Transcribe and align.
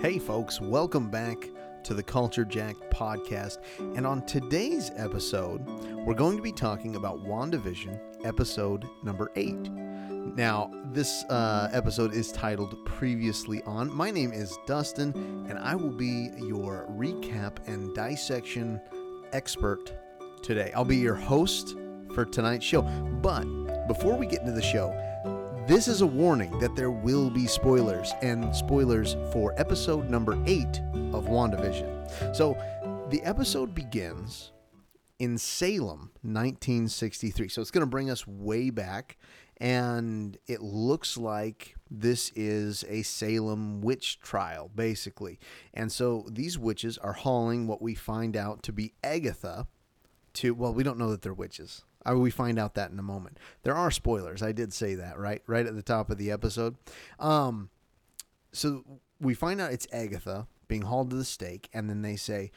Hey, 0.00 0.18
folks, 0.18 0.62
welcome 0.62 1.10
back 1.10 1.50
to 1.82 1.92
the 1.92 2.02
Culture 2.02 2.46
Jack 2.46 2.74
podcast. 2.88 3.58
And 3.78 4.06
on 4.06 4.24
today's 4.24 4.90
episode, 4.96 5.62
we're 6.06 6.14
going 6.14 6.38
to 6.38 6.42
be 6.42 6.52
talking 6.52 6.96
about 6.96 7.22
WandaVision, 7.22 8.00
episode 8.24 8.86
number 9.02 9.30
eight. 9.36 9.70
Now, 9.70 10.70
this 10.86 11.24
uh, 11.24 11.68
episode 11.74 12.14
is 12.14 12.32
titled 12.32 12.82
Previously 12.86 13.62
On. 13.64 13.94
My 13.94 14.10
name 14.10 14.32
is 14.32 14.56
Dustin, 14.66 15.12
and 15.50 15.58
I 15.58 15.74
will 15.74 15.92
be 15.92 16.30
your 16.38 16.86
recap 16.92 17.58
and 17.68 17.94
dissection 17.94 18.80
expert 19.34 19.92
today. 20.42 20.72
I'll 20.74 20.82
be 20.82 20.96
your 20.96 21.14
host 21.14 21.76
for 22.14 22.24
tonight's 22.24 22.64
show. 22.64 22.80
But 23.20 23.44
before 23.86 24.16
we 24.16 24.24
get 24.24 24.40
into 24.40 24.52
the 24.52 24.62
show, 24.62 24.96
this 25.66 25.88
is 25.88 26.00
a 26.00 26.06
warning 26.06 26.58
that 26.58 26.74
there 26.74 26.90
will 26.90 27.30
be 27.30 27.46
spoilers, 27.46 28.12
and 28.22 28.54
spoilers 28.54 29.16
for 29.32 29.54
episode 29.58 30.08
number 30.08 30.42
eight 30.46 30.80
of 31.12 31.26
WandaVision. 31.26 32.34
So 32.34 32.56
the 33.10 33.22
episode 33.22 33.74
begins 33.74 34.52
in 35.18 35.36
Salem, 35.38 36.10
1963. 36.22 37.48
So 37.48 37.60
it's 37.60 37.70
going 37.70 37.82
to 37.82 37.90
bring 37.90 38.10
us 38.10 38.26
way 38.26 38.70
back, 38.70 39.18
and 39.58 40.38
it 40.46 40.62
looks 40.62 41.16
like 41.16 41.74
this 41.90 42.32
is 42.34 42.84
a 42.88 43.02
Salem 43.02 43.80
witch 43.82 44.18
trial, 44.20 44.70
basically. 44.74 45.38
And 45.74 45.92
so 45.92 46.26
these 46.30 46.58
witches 46.58 46.96
are 46.98 47.12
hauling 47.12 47.66
what 47.66 47.82
we 47.82 47.94
find 47.94 48.36
out 48.36 48.62
to 48.64 48.72
be 48.72 48.94
Agatha 49.04 49.66
to, 50.34 50.54
well, 50.54 50.72
we 50.72 50.82
don't 50.82 50.98
know 50.98 51.10
that 51.10 51.22
they're 51.22 51.34
witches. 51.34 51.84
I, 52.04 52.14
we 52.14 52.30
find 52.30 52.58
out 52.58 52.74
that 52.74 52.90
in 52.90 52.98
a 52.98 53.02
moment. 53.02 53.38
There 53.62 53.74
are 53.74 53.90
spoilers. 53.90 54.42
I 54.42 54.52
did 54.52 54.72
say 54.72 54.94
that, 54.94 55.18
right? 55.18 55.42
Right 55.46 55.66
at 55.66 55.74
the 55.74 55.82
top 55.82 56.10
of 56.10 56.18
the 56.18 56.30
episode. 56.30 56.76
Um, 57.18 57.70
so 58.52 58.84
we 59.20 59.34
find 59.34 59.60
out 59.60 59.72
it's 59.72 59.86
Agatha 59.92 60.46
being 60.68 60.82
hauled 60.82 61.10
to 61.10 61.16
the 61.16 61.24
stake, 61.24 61.68
and 61.72 61.90
then 61.90 62.02
they 62.02 62.16
say, 62.16 62.50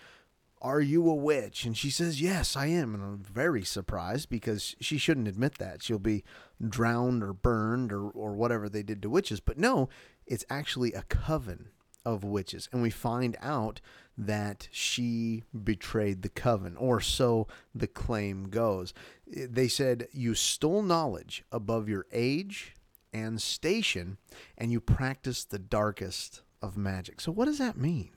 Are 0.61 0.81
you 0.81 1.09
a 1.09 1.15
witch? 1.15 1.65
And 1.65 1.77
she 1.77 1.89
says, 1.89 2.21
Yes, 2.21 2.55
I 2.55 2.67
am. 2.67 2.93
And 2.95 3.03
I'm 3.03 3.23
very 3.23 3.63
surprised 3.63 4.29
because 4.29 4.75
she 4.79 4.97
shouldn't 4.97 5.27
admit 5.27 5.57
that. 5.57 5.83
She'll 5.83 5.99
be 5.99 6.23
drowned 6.65 7.23
or 7.23 7.33
burned 7.33 7.91
or, 7.91 8.09
or 8.09 8.33
whatever 8.33 8.69
they 8.69 8.83
did 8.83 9.01
to 9.01 9.09
witches. 9.09 9.39
But 9.39 9.57
no, 9.57 9.89
it's 10.25 10.45
actually 10.49 10.93
a 10.93 11.03
coven 11.03 11.69
of 12.05 12.23
witches. 12.23 12.69
And 12.71 12.81
we 12.81 12.89
find 12.89 13.37
out 13.41 13.81
that 14.17 14.67
she 14.71 15.43
betrayed 15.63 16.21
the 16.21 16.29
coven, 16.29 16.77
or 16.77 17.01
so 17.01 17.47
the 17.73 17.87
claim 17.87 18.49
goes. 18.49 18.93
Eh, 19.35 19.47
they 19.49 19.67
said, 19.67 20.07
You 20.11 20.35
stole 20.35 20.83
knowledge 20.83 21.43
above 21.51 21.89
your 21.89 22.05
age 22.11 22.75
and 23.11 23.41
station, 23.41 24.17
and 24.57 24.71
you 24.71 24.79
practiced 24.79 25.49
the 25.49 25.59
darkest 25.59 26.41
of 26.61 26.77
magic. 26.77 27.21
So, 27.21 27.31
what 27.31 27.45
does 27.45 27.57
that 27.57 27.77
mean? 27.77 28.11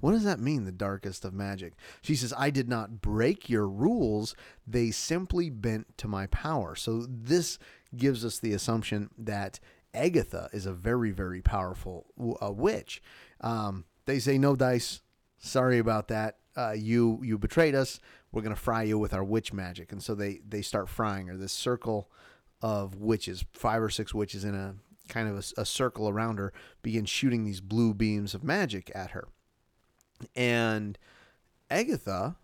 What 0.00 0.12
does 0.12 0.24
that 0.24 0.40
mean, 0.40 0.64
the 0.64 0.72
darkest 0.72 1.24
of 1.24 1.32
magic? 1.32 1.72
She 2.02 2.16
says, 2.16 2.34
I 2.36 2.50
did 2.50 2.68
not 2.68 3.00
break 3.00 3.48
your 3.48 3.66
rules. 3.66 4.34
They 4.66 4.90
simply 4.90 5.48
bent 5.48 5.96
to 5.98 6.08
my 6.08 6.26
power. 6.26 6.74
So, 6.74 7.06
this 7.08 7.58
gives 7.96 8.24
us 8.24 8.38
the 8.38 8.52
assumption 8.52 9.10
that 9.18 9.58
Agatha 9.96 10.48
is 10.52 10.66
a 10.66 10.72
very, 10.72 11.10
very 11.10 11.40
powerful 11.40 12.06
uh, 12.40 12.52
witch. 12.52 13.02
Um, 13.40 13.84
they 14.04 14.18
say, 14.18 14.38
No 14.38 14.54
dice, 14.54 15.00
sorry 15.38 15.78
about 15.78 16.08
that. 16.08 16.38
Uh, 16.56 16.72
you 16.72 17.20
you 17.22 17.38
betrayed 17.38 17.74
us. 17.74 18.00
We're 18.32 18.42
gonna 18.42 18.56
fry 18.56 18.84
you 18.84 18.98
with 18.98 19.12
our 19.12 19.24
witch 19.24 19.52
magic. 19.52 19.92
And 19.92 20.02
so 20.02 20.14
they 20.14 20.40
they 20.46 20.62
start 20.62 20.88
frying 20.88 21.26
her. 21.26 21.36
This 21.36 21.52
circle 21.52 22.10
of 22.62 22.96
witches, 22.96 23.44
five 23.52 23.82
or 23.82 23.90
six 23.90 24.14
witches 24.14 24.44
in 24.44 24.54
a 24.54 24.74
kind 25.08 25.28
of 25.28 25.36
a, 25.36 25.60
a 25.60 25.64
circle 25.64 26.08
around 26.08 26.38
her, 26.38 26.52
begin 26.82 27.04
shooting 27.04 27.44
these 27.44 27.60
blue 27.60 27.94
beams 27.94 28.34
of 28.34 28.42
magic 28.42 28.90
at 28.94 29.10
her. 29.10 29.28
And 30.34 30.98
Agatha, 31.70 32.36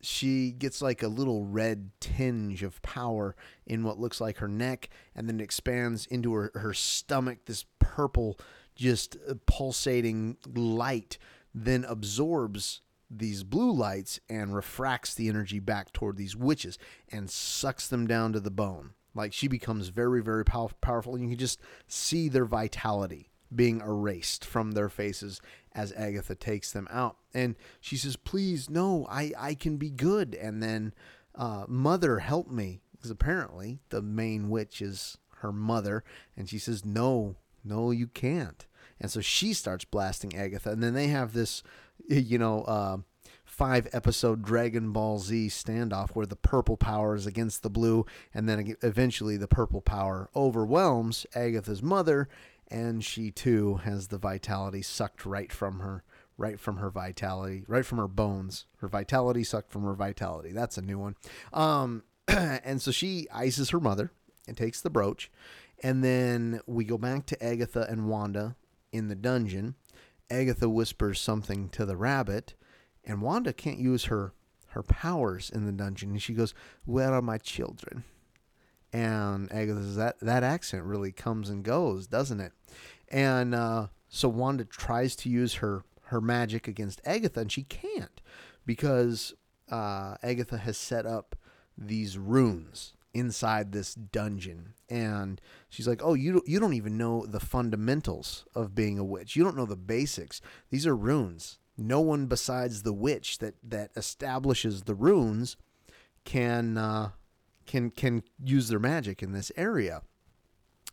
she 0.00 0.52
gets 0.52 0.80
like 0.80 1.02
a 1.02 1.08
little 1.08 1.44
red 1.44 1.90
tinge 2.00 2.62
of 2.62 2.80
power 2.82 3.34
in 3.66 3.82
what 3.82 3.98
looks 3.98 4.20
like 4.20 4.38
her 4.38 4.48
neck, 4.48 4.88
and 5.14 5.28
then 5.28 5.40
expands 5.40 6.06
into 6.06 6.32
her, 6.34 6.50
her 6.54 6.72
stomach, 6.74 7.38
this 7.46 7.64
purple, 7.78 8.38
just 8.74 9.16
uh, 9.28 9.34
pulsating 9.46 10.36
light 10.54 11.18
then 11.54 11.84
absorbs 11.84 12.82
these 13.10 13.42
blue 13.42 13.72
lights 13.72 14.20
and 14.28 14.54
refracts 14.54 15.14
the 15.14 15.28
energy 15.28 15.58
back 15.58 15.92
toward 15.92 16.16
these 16.16 16.36
witches 16.36 16.78
and 17.10 17.30
sucks 17.30 17.88
them 17.88 18.06
down 18.06 18.32
to 18.32 18.40
the 18.40 18.50
bone. 18.50 18.90
Like 19.14 19.32
she 19.32 19.48
becomes 19.48 19.88
very, 19.88 20.22
very 20.22 20.44
pow- 20.44 20.70
powerful. 20.80 21.14
And 21.14 21.24
you 21.24 21.30
can 21.30 21.38
just 21.38 21.60
see 21.86 22.28
their 22.28 22.44
vitality 22.44 23.30
being 23.54 23.80
erased 23.80 24.44
from 24.44 24.72
their 24.72 24.88
faces 24.88 25.40
as 25.74 25.92
Agatha 25.92 26.34
takes 26.34 26.72
them 26.72 26.88
out. 26.90 27.16
And 27.32 27.56
she 27.80 27.96
says, 27.96 28.16
Please, 28.16 28.68
no, 28.68 29.06
I, 29.10 29.32
I 29.38 29.54
can 29.54 29.76
be 29.76 29.90
good. 29.90 30.34
And 30.34 30.62
then, 30.62 30.94
uh, 31.34 31.64
Mother, 31.68 32.18
help 32.18 32.50
me. 32.50 32.80
Because 32.92 33.10
apparently 33.10 33.78
the 33.90 34.02
main 34.02 34.50
witch 34.50 34.82
is 34.82 35.18
her 35.36 35.52
mother. 35.52 36.02
And 36.36 36.48
she 36.48 36.58
says, 36.58 36.84
No, 36.84 37.36
no, 37.64 37.90
you 37.90 38.08
can't. 38.08 38.66
And 39.00 39.10
so 39.10 39.20
she 39.20 39.52
starts 39.52 39.84
blasting 39.84 40.36
Agatha. 40.36 40.70
And 40.70 40.82
then 40.82 40.94
they 40.94 41.06
have 41.08 41.32
this, 41.32 41.62
you 42.08 42.38
know, 42.38 42.62
uh, 42.62 42.98
five 43.44 43.88
episode 43.92 44.42
Dragon 44.42 44.92
Ball 44.92 45.18
Z 45.18 45.48
standoff 45.48 46.10
where 46.10 46.26
the 46.26 46.36
purple 46.36 46.76
power 46.76 47.14
is 47.14 47.26
against 47.26 47.62
the 47.62 47.70
blue. 47.70 48.04
And 48.34 48.48
then 48.48 48.76
eventually 48.82 49.36
the 49.36 49.48
purple 49.48 49.80
power 49.80 50.28
overwhelms 50.34 51.26
Agatha's 51.34 51.82
mother. 51.82 52.28
And 52.70 53.04
she 53.04 53.30
too 53.30 53.76
has 53.76 54.08
the 54.08 54.18
vitality 54.18 54.82
sucked 54.82 55.24
right 55.24 55.50
from 55.50 55.80
her, 55.80 56.04
right 56.36 56.60
from 56.60 56.76
her 56.76 56.90
vitality, 56.90 57.64
right 57.66 57.84
from 57.84 57.98
her 57.98 58.08
bones. 58.08 58.66
Her 58.78 58.88
vitality 58.88 59.42
sucked 59.42 59.70
from 59.72 59.84
her 59.84 59.94
vitality. 59.94 60.52
That's 60.52 60.76
a 60.76 60.82
new 60.82 60.98
one. 60.98 61.16
Um, 61.52 62.02
and 62.28 62.82
so 62.82 62.90
she 62.90 63.26
ices 63.32 63.70
her 63.70 63.80
mother 63.80 64.10
and 64.46 64.56
takes 64.56 64.80
the 64.80 64.90
brooch. 64.90 65.30
And 65.82 66.02
then 66.02 66.60
we 66.66 66.84
go 66.84 66.98
back 66.98 67.26
to 67.26 67.42
Agatha 67.44 67.86
and 67.88 68.08
Wanda 68.08 68.56
in 68.92 69.08
the 69.08 69.14
dungeon. 69.14 69.76
Agatha 70.30 70.68
whispers 70.68 71.20
something 71.20 71.68
to 71.70 71.86
the 71.86 71.96
rabbit, 71.96 72.54
and 73.04 73.22
Wanda 73.22 73.52
can't 73.52 73.78
use 73.78 74.04
her 74.04 74.32
her 74.72 74.82
powers 74.82 75.48
in 75.48 75.64
the 75.64 75.72
dungeon. 75.72 76.10
And 76.10 76.22
she 76.22 76.34
goes, 76.34 76.52
"Where 76.84 77.14
are 77.14 77.22
my 77.22 77.38
children?" 77.38 78.04
And 78.92 79.52
Agatha 79.52 79.80
"That 79.80 80.20
that 80.20 80.42
accent 80.42 80.84
really 80.84 81.12
comes 81.12 81.50
and 81.50 81.62
goes, 81.62 82.06
doesn't 82.06 82.40
it?" 82.40 82.52
And 83.08 83.54
uh, 83.54 83.88
so 84.08 84.28
Wanda 84.28 84.64
tries 84.64 85.14
to 85.16 85.28
use 85.28 85.54
her 85.54 85.84
her 86.04 86.20
magic 86.20 86.66
against 86.68 87.00
Agatha, 87.04 87.40
and 87.40 87.52
she 87.52 87.64
can't 87.64 88.20
because 88.64 89.34
uh, 89.70 90.16
Agatha 90.22 90.58
has 90.58 90.78
set 90.78 91.04
up 91.04 91.36
these 91.76 92.16
runes 92.18 92.94
inside 93.14 93.72
this 93.72 93.94
dungeon. 93.94 94.74
And 94.88 95.40
she's 95.68 95.88
like 95.88 96.02
oh 96.02 96.14
you 96.14 96.42
you 96.46 96.58
don't 96.58 96.74
even 96.74 96.96
know 96.96 97.26
the 97.26 97.40
fundamentals 97.40 98.46
of 98.54 98.74
being 98.74 98.98
a 98.98 99.04
witch. 99.04 99.36
You 99.36 99.44
don't 99.44 99.56
know 99.56 99.66
the 99.66 99.76
basics. 99.76 100.40
These 100.70 100.86
are 100.86 100.96
runes. 100.96 101.58
No 101.76 102.00
one 102.00 102.26
besides 102.26 102.82
the 102.82 102.92
witch 102.92 103.38
that 103.38 103.54
that 103.62 103.90
establishes 103.96 104.82
the 104.82 104.94
runes 104.94 105.56
can 106.24 106.76
uh, 106.76 107.10
can 107.68 107.90
can 107.90 108.24
use 108.42 108.68
their 108.68 108.80
magic 108.80 109.22
in 109.22 109.30
this 109.30 109.52
area 109.56 110.02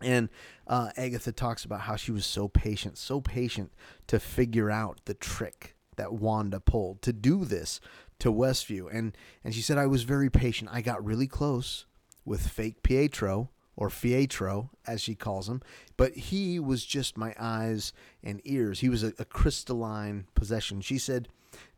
and 0.02 0.30
uh, 0.68 0.90
Agatha 0.98 1.32
talks 1.32 1.64
about 1.64 1.82
how 1.82 1.96
she 1.96 2.12
was 2.12 2.26
so 2.26 2.48
patient, 2.48 2.98
so 2.98 3.22
patient 3.22 3.72
to 4.08 4.20
figure 4.20 4.70
out 4.70 5.00
the 5.06 5.14
trick 5.14 5.76
that 5.96 6.14
Wanda 6.14 6.60
pulled 6.60 7.02
to 7.04 7.14
do 7.14 7.46
this 7.46 7.80
to 8.20 8.32
Westview. 8.32 8.88
And 8.92 9.16
and 9.44 9.54
she 9.56 9.62
said 9.62 9.78
I 9.78 9.88
was 9.88 10.04
very 10.04 10.30
patient. 10.30 10.70
I 10.74 10.82
got 10.82 11.04
really 11.04 11.28
close 11.28 11.86
with 12.26 12.48
fake 12.48 12.84
Pietro 12.84 13.52
or 13.78 13.90
Fietro, 13.90 14.70
as 14.88 15.02
she 15.02 15.16
calls 15.16 15.50
him, 15.50 15.62
but 15.98 16.14
he 16.14 16.62
was 16.62 16.86
just 16.86 17.18
my 17.18 17.36
eyes 17.38 17.92
and 18.24 18.40
ears. 18.46 18.80
He 18.80 18.88
was 18.88 19.04
a, 19.04 19.12
a 19.20 19.26
crystalline 19.26 20.28
possession. 20.34 20.80
She 20.80 20.98
said 20.98 21.28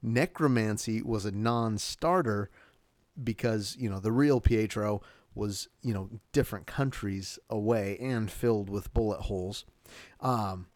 necromancy 0.01 1.01
was 1.01 1.25
a 1.25 1.31
non 1.31 1.77
starter 1.77 2.49
because, 3.23 3.75
you 3.79 3.89
know, 3.89 3.99
the 3.99 4.11
real 4.11 4.39
Pietro 4.39 5.01
was, 5.35 5.67
you 5.81 5.93
know, 5.93 6.09
different 6.31 6.65
countries 6.67 7.37
away 7.49 7.97
and 7.99 8.31
filled 8.31 8.69
with 8.69 8.93
bullet 8.93 9.21
holes. 9.21 9.65
Um, 10.19 10.67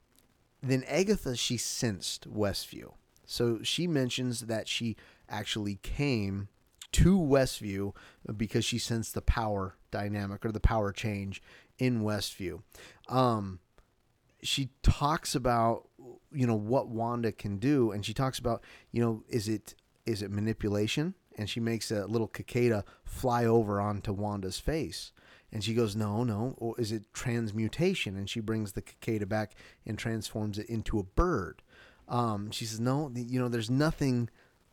then 0.62 0.84
Agatha, 0.88 1.36
she 1.36 1.58
sensed 1.58 2.32
Westview. 2.32 2.94
So 3.26 3.60
she 3.64 3.88
mentions 3.88 4.42
that 4.42 4.68
she 4.68 4.98
actually 5.30 5.80
came 5.82 6.50
to 6.92 7.18
Westview 7.18 7.96
because 8.36 8.66
she 8.66 8.78
sensed 8.78 9.14
the 9.14 9.22
power 9.22 9.76
dynamic 9.90 10.46
or 10.46 10.52
the 10.52 10.60
power 10.60 10.92
change 10.92 11.42
in 11.80 12.02
Westview. 12.02 12.62
Um, 13.08 13.60
she 14.44 14.70
talks 14.84 15.36
about 15.36 15.88
you 16.32 16.48
know 16.48 16.56
what 16.56 16.88
Wanda 16.88 17.32
can 17.32 17.58
do, 17.58 17.92
and 17.92 18.06
she 18.06 18.14
talks 18.14 18.40
about 18.40 18.64
you 18.92 19.02
know 19.02 19.24
is 19.30 19.48
it 19.48 19.76
is 20.06 20.22
it 20.22 20.32
manipulation? 20.32 21.16
And 21.38 21.50
she 21.50 21.60
makes 21.60 21.92
a 21.92 22.06
little 22.06 22.30
cicada 22.36 22.84
fly 23.04 23.46
over 23.46 23.80
onto 23.80 24.14
Wanda's 24.14 24.60
face. 24.60 25.12
And 25.52 25.64
she 25.64 25.74
goes, 25.74 25.96
No, 25.96 26.24
no. 26.24 26.56
Or 26.58 26.80
is 26.80 26.92
it 26.92 27.14
transmutation? 27.14 28.18
And 28.18 28.30
she 28.30 28.40
brings 28.40 28.74
the 28.74 28.84
cicada 28.86 29.26
back 29.26 29.56
and 29.86 29.98
transforms 29.98 30.58
it 30.58 30.68
into 30.68 31.00
a 31.00 31.04
bird. 31.04 31.62
Um, 32.12 32.52
she 32.52 32.66
says, 32.66 32.80
no, 32.80 33.10
you 33.16 33.40
know, 33.40 33.48
there's 33.48 33.70
nothing 33.70 34.30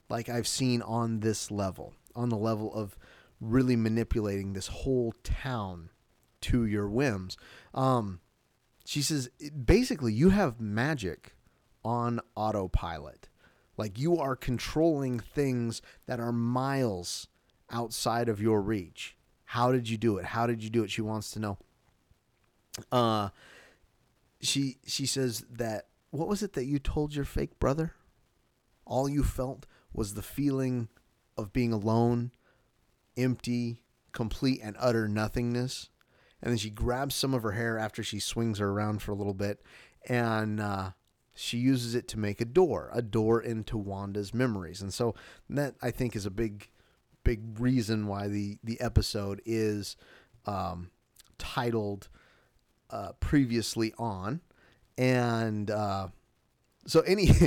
like 0.08 0.28
I've 0.28 0.48
seen 0.48 0.82
on 0.82 1.20
this 1.20 1.50
level, 1.52 1.94
on 2.16 2.30
the 2.30 2.36
level 2.36 2.74
of 2.74 2.96
really 3.40 3.76
manipulating 3.76 4.52
this 4.52 4.66
whole 4.66 5.14
town 5.22 5.90
to 6.40 6.66
your 6.66 6.88
whims. 6.88 7.36
Um, 7.72 8.20
she 8.84 9.02
says, 9.02 9.30
basically, 9.64 10.12
you 10.12 10.30
have 10.30 10.60
magic 10.60 11.36
on 11.84 12.20
autopilot. 12.34 13.28
Like 13.78 13.98
you 13.98 14.18
are 14.18 14.36
controlling 14.36 15.20
things 15.20 15.80
that 16.06 16.20
are 16.20 16.32
miles 16.32 17.28
outside 17.70 18.28
of 18.28 18.42
your 18.42 18.60
reach. 18.60 19.16
How 19.44 19.72
did 19.72 19.88
you 19.88 19.96
do 19.96 20.18
it? 20.18 20.26
How 20.26 20.46
did 20.46 20.62
you 20.62 20.68
do 20.68 20.82
it? 20.82 20.90
She 20.90 21.00
wants 21.00 21.30
to 21.30 21.38
know. 21.38 21.58
Uh, 22.92 23.30
she 24.40 24.78
she 24.86 25.06
says 25.06 25.44
that 25.50 25.86
what 26.10 26.28
was 26.28 26.42
it 26.42 26.52
that 26.54 26.64
you 26.64 26.78
told 26.78 27.14
your 27.14 27.24
fake 27.24 27.58
brother? 27.58 27.94
All 28.84 29.08
you 29.08 29.22
felt 29.22 29.66
was 29.92 30.14
the 30.14 30.22
feeling 30.22 30.88
of 31.36 31.52
being 31.52 31.72
alone, 31.72 32.32
empty, 33.16 33.82
complete 34.12 34.60
and 34.62 34.76
utter 34.78 35.06
nothingness. 35.08 35.88
And 36.42 36.50
then 36.50 36.58
she 36.58 36.70
grabs 36.70 37.14
some 37.14 37.34
of 37.34 37.42
her 37.42 37.52
hair 37.52 37.78
after 37.78 38.02
she 38.02 38.20
swings 38.20 38.58
her 38.58 38.70
around 38.70 39.02
for 39.02 39.12
a 39.12 39.16
little 39.16 39.34
bit, 39.34 39.60
and 40.08 40.60
uh, 40.60 40.90
she 41.38 41.56
uses 41.56 41.94
it 41.94 42.08
to 42.08 42.18
make 42.18 42.40
a 42.40 42.44
door, 42.44 42.90
a 42.92 43.00
door 43.00 43.40
into 43.40 43.78
Wanda's 43.78 44.34
memories. 44.34 44.82
And 44.82 44.92
so 44.92 45.14
that 45.48 45.76
I 45.80 45.92
think 45.92 46.16
is 46.16 46.26
a 46.26 46.32
big, 46.32 46.68
big 47.22 47.60
reason 47.60 48.08
why 48.08 48.26
the 48.26 48.58
the 48.64 48.80
episode 48.80 49.40
is 49.46 49.96
um, 50.46 50.90
titled 51.38 52.08
uh, 52.90 53.12
previously 53.20 53.94
on, 53.98 54.40
and 54.96 55.70
uh, 55.70 56.08
so 56.86 57.00
any. 57.00 57.28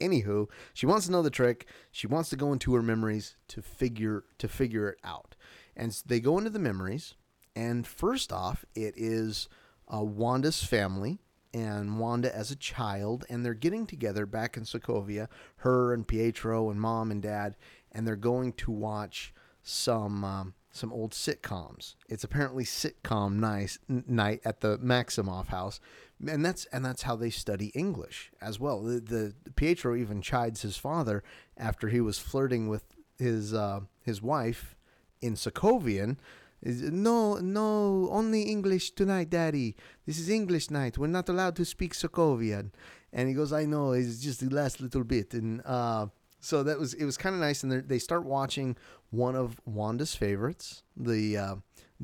Anywho, 0.00 0.48
she 0.74 0.84
wants 0.84 1.06
to 1.06 1.12
know 1.12 1.22
the 1.22 1.30
trick. 1.30 1.64
She 1.92 2.08
wants 2.08 2.28
to 2.30 2.36
go 2.36 2.52
into 2.52 2.74
her 2.74 2.82
memories 2.82 3.36
to 3.46 3.62
figure 3.62 4.24
to 4.38 4.48
figure 4.48 4.88
it 4.88 4.98
out. 5.04 5.36
And 5.76 5.94
so 5.94 6.02
they 6.04 6.18
go 6.18 6.38
into 6.38 6.50
the 6.50 6.58
memories, 6.58 7.14
and 7.54 7.86
first 7.86 8.32
off, 8.32 8.64
it 8.74 8.94
is 8.96 9.48
uh, 9.86 10.02
Wanda's 10.02 10.64
family 10.64 11.20
and 11.54 11.98
Wanda 11.98 12.34
as 12.34 12.50
a 12.50 12.56
child, 12.56 13.24
and 13.28 13.44
they're 13.44 13.54
getting 13.54 13.86
together 13.86 14.26
back 14.26 14.56
in 14.56 14.64
Sokovia, 14.64 15.28
her 15.56 15.92
and 15.92 16.06
Pietro 16.06 16.70
and 16.70 16.80
mom 16.80 17.10
and 17.10 17.22
dad, 17.22 17.56
and 17.90 18.06
they're 18.06 18.16
going 18.16 18.52
to 18.54 18.70
watch 18.70 19.32
some 19.62 20.24
um, 20.24 20.54
some 20.70 20.92
old 20.92 21.12
sitcoms. 21.12 21.94
It's 22.08 22.24
apparently 22.24 22.64
sitcom 22.64 23.34
nice 23.34 23.78
night 23.88 24.40
at 24.44 24.60
the 24.60 24.78
Maximoff 24.78 25.48
house, 25.48 25.80
and 26.26 26.44
that's 26.44 26.64
and 26.66 26.84
that's 26.84 27.02
how 27.02 27.16
they 27.16 27.30
study 27.30 27.66
English 27.74 28.32
as 28.40 28.58
well. 28.58 28.82
The, 28.82 29.00
the 29.00 29.34
Pietro 29.54 29.94
even 29.94 30.22
chides 30.22 30.62
his 30.62 30.76
father 30.76 31.22
after 31.56 31.88
he 31.88 32.00
was 32.00 32.18
flirting 32.18 32.68
with 32.68 32.84
his 33.18 33.52
uh, 33.54 33.80
his 34.02 34.22
wife 34.22 34.74
in 35.20 35.34
Sokovian. 35.34 36.16
No, 36.64 37.38
no, 37.38 38.08
only 38.10 38.42
English 38.42 38.92
tonight, 38.92 39.30
Daddy. 39.30 39.74
This 40.06 40.18
is 40.18 40.28
English 40.28 40.70
night. 40.70 40.96
We're 40.96 41.08
not 41.08 41.28
allowed 41.28 41.56
to 41.56 41.64
speak 41.64 41.92
Sokovian. 41.92 42.70
And 43.12 43.28
he 43.28 43.34
goes, 43.34 43.52
I 43.52 43.64
know. 43.64 43.92
It's 43.92 44.20
just 44.20 44.40
the 44.40 44.48
last 44.48 44.80
little 44.80 45.02
bit. 45.02 45.34
And 45.34 45.60
uh, 45.66 46.06
so 46.40 46.62
that 46.62 46.78
was 46.78 46.94
it 46.94 47.04
was 47.04 47.16
kind 47.16 47.34
of 47.34 47.40
nice. 47.40 47.64
And 47.64 47.88
they 47.88 47.98
start 47.98 48.24
watching 48.24 48.76
one 49.10 49.34
of 49.34 49.60
Wanda's 49.64 50.14
favorites, 50.14 50.84
the 50.96 51.36
uh, 51.36 51.54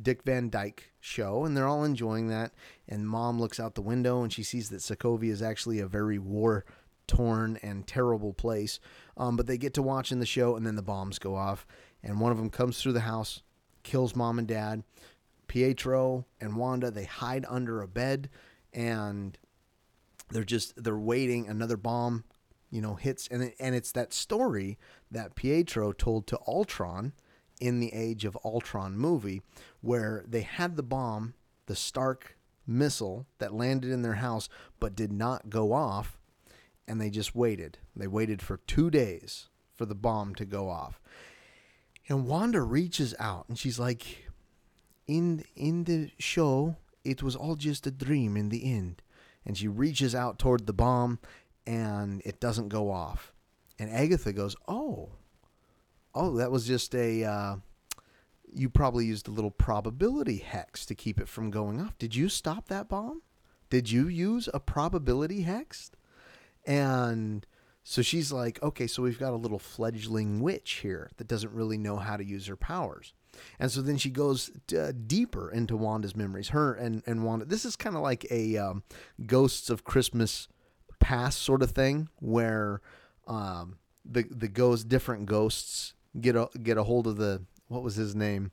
Dick 0.00 0.24
Van 0.24 0.50
Dyke 0.50 0.92
show, 1.00 1.44
and 1.44 1.56
they're 1.56 1.68
all 1.68 1.84
enjoying 1.84 2.28
that. 2.28 2.52
And 2.88 3.08
mom 3.08 3.38
looks 3.38 3.60
out 3.60 3.76
the 3.76 3.82
window 3.82 4.22
and 4.22 4.32
she 4.32 4.42
sees 4.42 4.70
that 4.70 4.80
Sokovia 4.80 5.30
is 5.30 5.42
actually 5.42 5.78
a 5.78 5.86
very 5.86 6.18
war 6.18 6.64
torn 7.06 7.58
and 7.62 7.86
terrible 7.86 8.32
place. 8.32 8.80
Um, 9.16 9.36
but 9.36 9.46
they 9.46 9.56
get 9.56 9.74
to 9.74 9.82
watching 9.82 10.20
the 10.20 10.26
show, 10.26 10.56
and 10.56 10.66
then 10.66 10.76
the 10.76 10.82
bombs 10.82 11.18
go 11.18 11.34
off, 11.34 11.66
and 12.02 12.20
one 12.20 12.30
of 12.32 12.38
them 12.38 12.50
comes 12.50 12.80
through 12.80 12.92
the 12.92 13.00
house, 13.00 13.42
kills 13.82 14.16
mom 14.16 14.38
and 14.38 14.48
dad. 14.48 14.82
Pietro 15.46 16.26
and 16.40 16.56
Wanda 16.56 16.90
they 16.90 17.04
hide 17.04 17.46
under 17.48 17.80
a 17.80 17.88
bed, 17.88 18.28
and 18.72 19.38
they're 20.30 20.44
just 20.44 20.82
they're 20.82 20.98
waiting. 20.98 21.48
Another 21.48 21.76
bomb, 21.76 22.24
you 22.70 22.80
know, 22.80 22.94
hits, 22.94 23.28
and 23.28 23.42
it, 23.42 23.54
and 23.58 23.74
it's 23.74 23.92
that 23.92 24.12
story 24.12 24.78
that 25.10 25.34
Pietro 25.34 25.92
told 25.92 26.26
to 26.26 26.38
Ultron 26.46 27.12
in 27.60 27.80
the 27.80 27.92
Age 27.92 28.24
of 28.24 28.38
Ultron 28.44 28.96
movie, 28.96 29.42
where 29.80 30.24
they 30.28 30.42
had 30.42 30.76
the 30.76 30.82
bomb, 30.82 31.34
the 31.66 31.74
Stark 31.74 32.36
missile 32.66 33.26
that 33.38 33.54
landed 33.54 33.90
in 33.90 34.02
their 34.02 34.14
house 34.14 34.48
but 34.78 34.94
did 34.94 35.10
not 35.10 35.48
go 35.48 35.72
off, 35.72 36.18
and 36.86 37.00
they 37.00 37.10
just 37.10 37.34
waited. 37.34 37.78
They 37.96 38.06
waited 38.06 38.42
for 38.42 38.58
two 38.58 38.90
days 38.90 39.48
for 39.74 39.86
the 39.86 39.94
bomb 39.94 40.34
to 40.36 40.44
go 40.44 40.68
off. 40.68 41.00
And 42.08 42.26
Wanda 42.26 42.62
reaches 42.62 43.14
out 43.18 43.46
and 43.48 43.58
she's 43.58 43.78
like, 43.78 44.28
in 45.06 45.44
in 45.56 45.84
the 45.84 46.10
show, 46.18 46.76
it 47.04 47.22
was 47.22 47.36
all 47.36 47.54
just 47.54 47.86
a 47.86 47.90
dream 47.90 48.36
in 48.36 48.48
the 48.48 48.70
end. 48.70 49.02
And 49.44 49.56
she 49.56 49.68
reaches 49.68 50.14
out 50.14 50.38
toward 50.38 50.66
the 50.66 50.72
bomb 50.72 51.18
and 51.66 52.22
it 52.24 52.40
doesn't 52.40 52.68
go 52.68 52.90
off. 52.90 53.32
And 53.78 53.90
Agatha 53.90 54.32
goes, 54.32 54.56
Oh, 54.66 55.10
oh, 56.14 56.36
that 56.36 56.50
was 56.50 56.66
just 56.66 56.94
a, 56.94 57.24
uh, 57.24 57.56
you 58.52 58.68
probably 58.68 59.06
used 59.06 59.28
a 59.28 59.30
little 59.30 59.50
probability 59.50 60.38
hex 60.38 60.84
to 60.86 60.94
keep 60.94 61.20
it 61.20 61.28
from 61.28 61.50
going 61.50 61.80
off. 61.80 61.96
Did 61.98 62.14
you 62.14 62.28
stop 62.28 62.68
that 62.68 62.88
bomb? 62.88 63.22
Did 63.70 63.90
you 63.90 64.08
use 64.08 64.48
a 64.52 64.60
probability 64.60 65.42
hex? 65.42 65.90
And 66.66 67.46
so 67.90 68.02
she's 68.02 68.30
like, 68.30 68.62
okay, 68.62 68.86
so 68.86 69.02
we've 69.02 69.18
got 69.18 69.32
a 69.32 69.36
little 69.36 69.58
fledgling 69.58 70.42
witch 70.42 70.80
here 70.82 71.10
that 71.16 71.26
doesn't 71.26 71.54
really 71.54 71.78
know 71.78 71.96
how 71.96 72.18
to 72.18 72.24
use 72.24 72.46
her 72.46 72.54
powers. 72.54 73.14
And 73.58 73.70
so 73.70 73.80
then 73.80 73.96
she 73.96 74.10
goes 74.10 74.50
uh, 74.78 74.92
deeper 75.06 75.50
into 75.50 75.74
Wanda's 75.74 76.14
memories. 76.14 76.50
Her 76.50 76.74
and, 76.74 77.02
and 77.06 77.24
Wanda, 77.24 77.46
this 77.46 77.64
is 77.64 77.76
kind 77.76 77.96
of 77.96 78.02
like 78.02 78.26
a 78.30 78.58
um, 78.58 78.82
Ghosts 79.24 79.70
of 79.70 79.84
Christmas 79.84 80.48
Past 81.00 81.40
sort 81.40 81.62
of 81.62 81.70
thing 81.70 82.10
where 82.16 82.82
um, 83.26 83.78
the 84.04 84.24
the 84.30 84.48
ghosts, 84.48 84.84
different 84.84 85.24
ghosts 85.24 85.94
get 86.20 86.36
a 86.36 86.50
get 86.62 86.76
a 86.76 86.82
hold 86.82 87.06
of 87.06 87.16
the 87.16 87.44
what 87.68 87.82
was 87.82 87.94
his 87.94 88.14
name, 88.14 88.50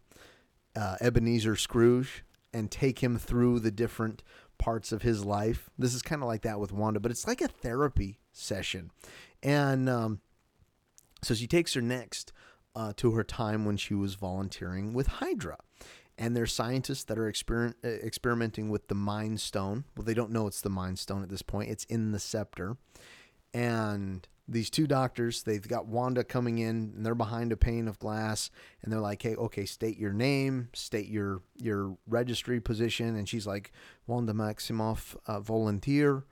uh, 0.77 0.95
Ebenezer 1.01 1.57
Scrooge, 1.57 2.23
and 2.53 2.71
take 2.71 2.99
him 2.99 3.17
through 3.17 3.59
the 3.59 3.71
different 3.71 4.23
parts 4.57 4.93
of 4.93 5.01
his 5.01 5.25
life. 5.25 5.69
This 5.77 5.93
is 5.93 6.01
kind 6.01 6.21
of 6.21 6.29
like 6.29 6.43
that 6.43 6.59
with 6.61 6.71
Wanda, 6.71 7.01
but 7.01 7.11
it's 7.11 7.27
like 7.27 7.41
a 7.41 7.49
therapy 7.49 8.19
session, 8.37 8.91
and 9.41 9.89
um, 9.89 10.21
so 11.21 11.33
she 11.33 11.47
takes 11.47 11.73
her 11.73 11.81
next 11.81 12.31
uh, 12.75 12.93
to 12.97 13.11
her 13.11 13.23
time 13.23 13.65
when 13.65 13.77
she 13.77 13.93
was 13.93 14.15
volunteering 14.15 14.93
with 14.93 15.07
Hydra. 15.07 15.57
And 16.17 16.35
there's 16.35 16.53
scientists 16.53 17.03
that 17.05 17.17
are 17.17 17.29
exper- 17.29 17.73
uh, 17.83 17.87
experimenting 17.87 18.69
with 18.69 18.87
the 18.87 18.95
Mind 18.95 19.41
Stone. 19.41 19.85
Well, 19.95 20.05
they 20.05 20.13
don't 20.13 20.31
know 20.31 20.47
it's 20.47 20.61
the 20.61 20.69
Mind 20.69 20.99
Stone 20.99 21.23
at 21.23 21.29
this 21.29 21.41
point. 21.41 21.69
It's 21.69 21.83
in 21.85 22.11
the 22.11 22.19
scepter. 22.19 22.77
And 23.53 24.27
these 24.47 24.69
two 24.69 24.87
doctors, 24.87 25.43
they've 25.43 25.67
got 25.67 25.87
Wanda 25.87 26.23
coming 26.23 26.59
in 26.59 26.93
and 26.95 27.05
they're 27.05 27.15
behind 27.15 27.51
a 27.51 27.57
pane 27.57 27.87
of 27.87 27.99
glass 27.99 28.51
and 28.81 28.93
they're 28.93 28.99
like, 28.99 29.21
"Hey, 29.21 29.35
okay, 29.35 29.65
state 29.65 29.97
your 29.97 30.13
name, 30.13 30.69
state 30.73 31.07
your 31.07 31.41
your 31.57 31.97
registry 32.07 32.61
position." 32.61 33.15
And 33.15 33.27
she's 33.27 33.47
like, 33.47 33.71
"Wanda 34.07 34.33
Maximoff, 34.33 35.15
uh, 35.25 35.39
volunteer." 35.39 36.25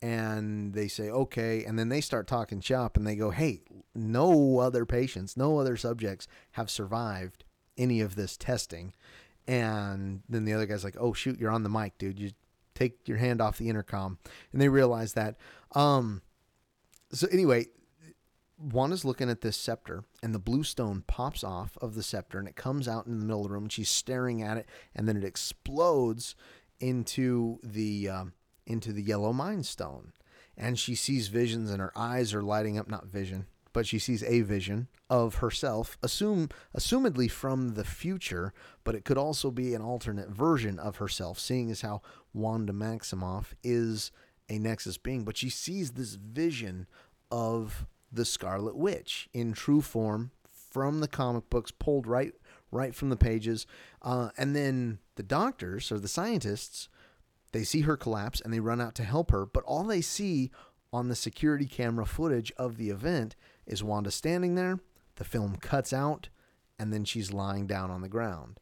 And 0.00 0.74
they 0.74 0.88
say, 0.88 1.10
"Okay." 1.10 1.64
And 1.64 1.78
then 1.78 1.88
they 1.88 2.00
start 2.00 2.26
talking 2.26 2.60
shop 2.60 2.96
and 2.96 3.06
they 3.06 3.16
go, 3.16 3.30
"Hey, 3.30 3.62
no 3.94 4.58
other 4.58 4.86
patients, 4.86 5.36
no 5.36 5.58
other 5.58 5.76
subjects 5.76 6.28
have 6.52 6.70
survived 6.70 7.44
any 7.76 8.00
of 8.00 8.14
this 8.14 8.36
testing." 8.36 8.92
And 9.46 10.22
then 10.28 10.44
the 10.44 10.52
other 10.52 10.66
guy's 10.66 10.84
like, 10.84 10.96
"Oh 11.00 11.12
shoot, 11.12 11.40
you're 11.40 11.50
on 11.50 11.64
the 11.64 11.68
mic, 11.68 11.98
dude. 11.98 12.18
You 12.20 12.30
take 12.74 13.08
your 13.08 13.18
hand 13.18 13.40
off 13.40 13.58
the 13.58 13.68
intercom." 13.68 14.18
And 14.52 14.60
they 14.60 14.68
realize 14.68 15.14
that 15.14 15.36
um 15.74 16.22
so 17.12 17.26
anyway, 17.28 17.66
Wanda's 18.58 19.04
looking 19.04 19.30
at 19.30 19.40
this 19.40 19.56
scepter, 19.56 20.04
and 20.22 20.34
the 20.34 20.38
blue 20.38 20.64
stone 20.64 21.04
pops 21.06 21.44
off 21.44 21.78
of 21.80 21.94
the 21.94 22.02
scepter, 22.02 22.38
and 22.38 22.48
it 22.48 22.56
comes 22.56 22.88
out 22.88 23.06
in 23.06 23.18
the 23.18 23.24
middle 23.24 23.42
of 23.42 23.48
the 23.48 23.52
room, 23.52 23.64
and 23.64 23.72
she's 23.72 23.88
staring 23.88 24.42
at 24.42 24.56
it, 24.56 24.66
and 24.94 25.08
then 25.08 25.16
it 25.16 25.24
explodes 25.24 26.34
into 26.80 27.58
the 27.62 28.08
um, 28.08 28.32
into 28.68 28.92
the 28.92 29.02
yellow 29.02 29.32
mind 29.32 29.66
stone, 29.66 30.12
and 30.56 30.78
she 30.78 30.94
sees 30.94 31.26
visions, 31.26 31.70
and 31.70 31.80
her 31.80 31.92
eyes 31.96 32.32
are 32.32 32.42
lighting 32.42 32.78
up. 32.78 32.88
Not 32.88 33.06
vision, 33.06 33.46
but 33.72 33.86
she 33.86 33.98
sees 33.98 34.22
a 34.22 34.42
vision 34.42 34.88
of 35.10 35.36
herself, 35.36 35.98
assume 36.02 36.50
assumedly 36.76 37.30
from 37.30 37.70
the 37.70 37.84
future, 37.84 38.52
but 38.84 38.94
it 38.94 39.04
could 39.04 39.18
also 39.18 39.50
be 39.50 39.74
an 39.74 39.82
alternate 39.82 40.28
version 40.28 40.78
of 40.78 40.96
herself, 40.96 41.38
seeing 41.38 41.70
as 41.70 41.80
how 41.80 42.02
Wanda 42.32 42.72
Maximoff 42.72 43.54
is 43.64 44.12
a 44.48 44.58
Nexus 44.58 44.98
being, 44.98 45.24
but 45.24 45.36
she 45.36 45.50
sees 45.50 45.92
this 45.92 46.14
vision 46.14 46.86
of 47.30 47.86
the 48.12 48.24
Scarlet 48.24 48.76
Witch 48.76 49.28
in 49.32 49.52
true 49.52 49.82
form 49.82 50.30
from 50.48 51.00
the 51.00 51.08
comic 51.08 51.48
books, 51.50 51.70
pulled 51.70 52.06
right 52.06 52.32
right 52.70 52.94
from 52.94 53.08
the 53.08 53.16
pages. 53.16 53.66
Uh, 54.02 54.30
and 54.36 54.54
then 54.54 54.98
the 55.16 55.22
doctors 55.22 55.90
or 55.90 55.98
the 55.98 56.08
scientists, 56.08 56.88
they 57.52 57.64
see 57.64 57.82
her 57.82 57.96
collapse 57.96 58.40
and 58.40 58.52
they 58.52 58.60
run 58.60 58.80
out 58.80 58.94
to 58.96 59.04
help 59.04 59.30
her, 59.30 59.46
but 59.46 59.64
all 59.64 59.84
they 59.84 60.00
see 60.00 60.50
on 60.92 61.08
the 61.08 61.14
security 61.14 61.66
camera 61.66 62.06
footage 62.06 62.52
of 62.56 62.76
the 62.76 62.90
event 62.90 63.36
is 63.66 63.82
Wanda 63.82 64.10
standing 64.10 64.54
there. 64.54 64.80
The 65.16 65.24
film 65.24 65.56
cuts 65.56 65.92
out, 65.92 66.28
and 66.78 66.92
then 66.92 67.04
she's 67.04 67.32
lying 67.32 67.66
down 67.66 67.90
on 67.90 68.02
the 68.02 68.08
ground. 68.08 68.60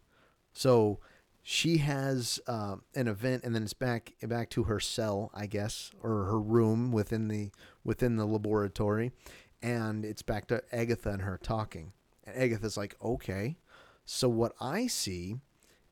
So 0.52 1.00
she 1.42 1.78
has 1.78 2.40
uh, 2.46 2.76
an 2.94 3.08
event, 3.08 3.44
and 3.44 3.54
then 3.54 3.62
it's 3.62 3.74
back 3.74 4.14
back 4.22 4.50
to 4.50 4.64
her 4.64 4.80
cell, 4.80 5.30
I 5.34 5.46
guess, 5.46 5.90
or 6.02 6.24
her 6.24 6.40
room 6.40 6.92
within 6.92 7.28
the 7.28 7.50
within 7.84 8.16
the 8.16 8.26
laboratory, 8.26 9.12
and 9.62 10.04
it's 10.04 10.22
back 10.22 10.48
to 10.48 10.62
Agatha 10.72 11.10
and 11.10 11.22
her 11.22 11.38
talking. 11.40 11.92
And 12.24 12.36
Agatha's 12.36 12.76
like, 12.76 12.96
"Okay, 13.00 13.58
so 14.04 14.28
what 14.28 14.54
I 14.60 14.86
see 14.86 15.36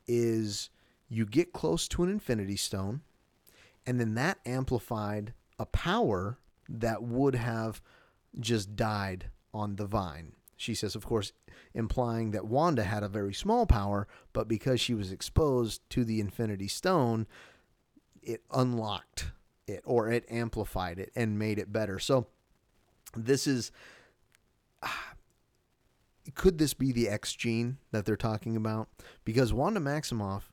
is 0.07 0.69
you 1.07 1.25
get 1.25 1.53
close 1.53 1.87
to 1.89 2.03
an 2.03 2.09
Infinity 2.09 2.55
Stone, 2.55 3.01
and 3.85 3.99
then 3.99 4.15
that 4.15 4.39
amplified 4.45 5.33
a 5.59 5.65
power 5.65 6.37
that 6.67 7.03
would 7.03 7.35
have 7.35 7.81
just 8.39 8.75
died 8.75 9.29
on 9.53 9.75
the 9.75 9.85
vine." 9.85 10.33
She 10.57 10.73
says, 10.73 10.95
of 10.95 11.05
course, 11.05 11.33
implying 11.73 12.31
that 12.31 12.45
Wanda 12.45 12.83
had 12.83 13.03
a 13.03 13.09
very 13.09 13.33
small 13.33 13.65
power, 13.65 14.07
but 14.31 14.47
because 14.47 14.79
she 14.79 14.93
was 14.93 15.11
exposed 15.11 15.81
to 15.89 16.05
the 16.05 16.21
Infinity 16.21 16.69
Stone, 16.69 17.27
it 18.21 18.41
unlocked 18.51 19.31
it 19.67 19.81
or 19.85 20.09
it 20.09 20.25
amplified 20.29 20.99
it 20.99 21.11
and 21.15 21.39
made 21.39 21.59
it 21.59 21.71
better. 21.71 21.99
So 21.99 22.27
this 23.15 23.47
is 23.47 23.71
could 26.33 26.57
this 26.57 26.73
be 26.73 26.91
the 26.91 27.07
X 27.09 27.33
gene 27.33 27.77
that 27.91 28.05
they're 28.05 28.15
talking 28.15 28.55
about? 28.55 28.87
Because 29.23 29.53
Wanda 29.53 29.79
Maximoff 29.79 30.43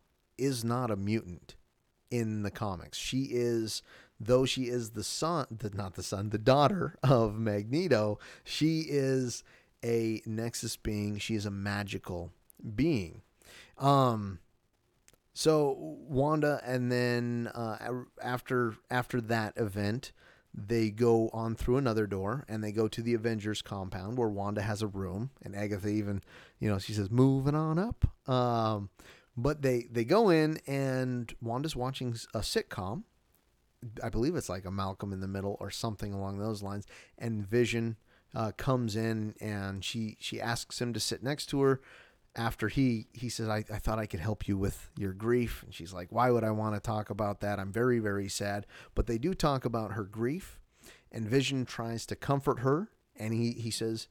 is 0.42 0.64
not 0.64 0.90
a 0.90 0.96
mutant 0.96 1.54
in 2.10 2.42
the 2.42 2.50
comics. 2.50 2.98
She 2.98 3.28
is 3.30 3.82
though 4.24 4.44
she 4.44 4.64
is 4.64 4.90
the 4.90 5.04
son, 5.04 5.46
the, 5.50 5.70
not 5.70 5.94
the 5.94 6.02
son, 6.02 6.30
the 6.30 6.38
daughter 6.38 6.96
of 7.02 7.38
Magneto, 7.38 8.18
she 8.44 8.80
is 8.88 9.42
a 9.84 10.22
Nexus 10.24 10.76
being. 10.76 11.18
She 11.18 11.34
is 11.34 11.46
a 11.46 11.50
magical 11.50 12.30
being. 12.74 13.22
Um, 13.78 14.38
so 15.34 15.74
Wanda, 15.78 16.60
and 16.64 16.92
then 16.92 17.50
uh, 17.54 18.04
after 18.22 18.76
after 18.90 19.20
that 19.22 19.54
event, 19.56 20.12
they 20.54 20.90
go 20.90 21.30
on 21.32 21.54
through 21.54 21.78
another 21.78 22.06
door 22.06 22.44
and 22.48 22.62
they 22.62 22.70
go 22.70 22.86
to 22.86 23.00
the 23.02 23.14
Avengers 23.14 23.62
compound 23.62 24.18
where 24.18 24.28
Wanda 24.28 24.60
has 24.62 24.82
a 24.82 24.86
room, 24.86 25.30
and 25.42 25.56
Agatha 25.56 25.88
even, 25.88 26.22
you 26.58 26.68
know, 26.68 26.78
she 26.78 26.92
says, 26.92 27.10
"Moving 27.10 27.54
on 27.54 27.78
up." 27.78 28.04
Um, 28.28 28.90
but 29.36 29.62
they 29.62 29.86
they 29.90 30.04
go 30.04 30.30
in 30.30 30.58
and 30.66 31.34
Wanda's 31.40 31.76
watching 31.76 32.16
a 32.34 32.40
sitcom. 32.40 33.04
I 34.02 34.10
believe 34.10 34.36
it's 34.36 34.48
like 34.48 34.64
a 34.64 34.70
Malcolm 34.70 35.12
in 35.12 35.20
the 35.20 35.28
Middle 35.28 35.56
or 35.58 35.70
something 35.70 36.12
along 36.12 36.38
those 36.38 36.62
lines, 36.62 36.86
and 37.18 37.46
Vision 37.46 37.96
uh, 38.34 38.52
comes 38.56 38.96
in 38.96 39.34
and 39.40 39.84
she 39.84 40.16
she 40.20 40.40
asks 40.40 40.80
him 40.80 40.92
to 40.92 41.00
sit 41.00 41.22
next 41.22 41.46
to 41.46 41.60
her 41.62 41.80
after 42.34 42.68
he 42.68 43.08
he 43.12 43.28
says 43.28 43.48
I, 43.48 43.58
I 43.58 43.78
thought 43.78 43.98
i 43.98 44.06
could 44.06 44.20
help 44.20 44.48
you 44.48 44.56
with 44.56 44.90
your 44.96 45.12
grief. 45.12 45.62
And 45.64 45.74
she's 45.74 45.92
like 45.92 46.10
why 46.10 46.30
would 46.30 46.44
i 46.44 46.50
want 46.50 46.74
to 46.74 46.80
talk 46.80 47.10
about 47.10 47.40
that? 47.40 47.58
I'm 47.58 47.72
very 47.72 47.98
very 47.98 48.28
sad. 48.28 48.66
But 48.94 49.06
they 49.06 49.18
do 49.18 49.34
talk 49.34 49.64
about 49.64 49.92
her 49.92 50.04
grief 50.04 50.60
and 51.10 51.28
vision 51.28 51.64
tries 51.64 52.06
to 52.06 52.16
comfort 52.16 52.60
her 52.60 52.90
and 53.16 53.34
he 53.34 53.52
he 53.52 53.70
says 53.70 54.08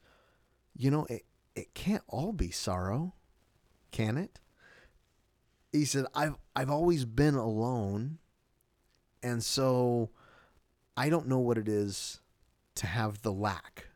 you 0.76 0.90
know 0.90 1.04
it 1.06 1.24
it 1.54 1.74
can't 1.74 2.04
all 2.06 2.32
be 2.32 2.50
sorrow 2.50 3.14
can 3.90 4.16
it 4.16 4.38
he 5.72 5.84
said 5.84 6.04
i've 6.14 6.36
i've 6.54 6.70
always 6.70 7.04
been 7.04 7.34
alone 7.34 8.18
and 9.22 9.42
so 9.42 10.10
i 10.96 11.08
don't 11.08 11.26
know 11.26 11.38
what 11.38 11.58
it 11.58 11.68
is 11.68 12.20
to 12.74 12.86
have 12.86 13.22
the 13.22 13.32
lack 13.32 13.88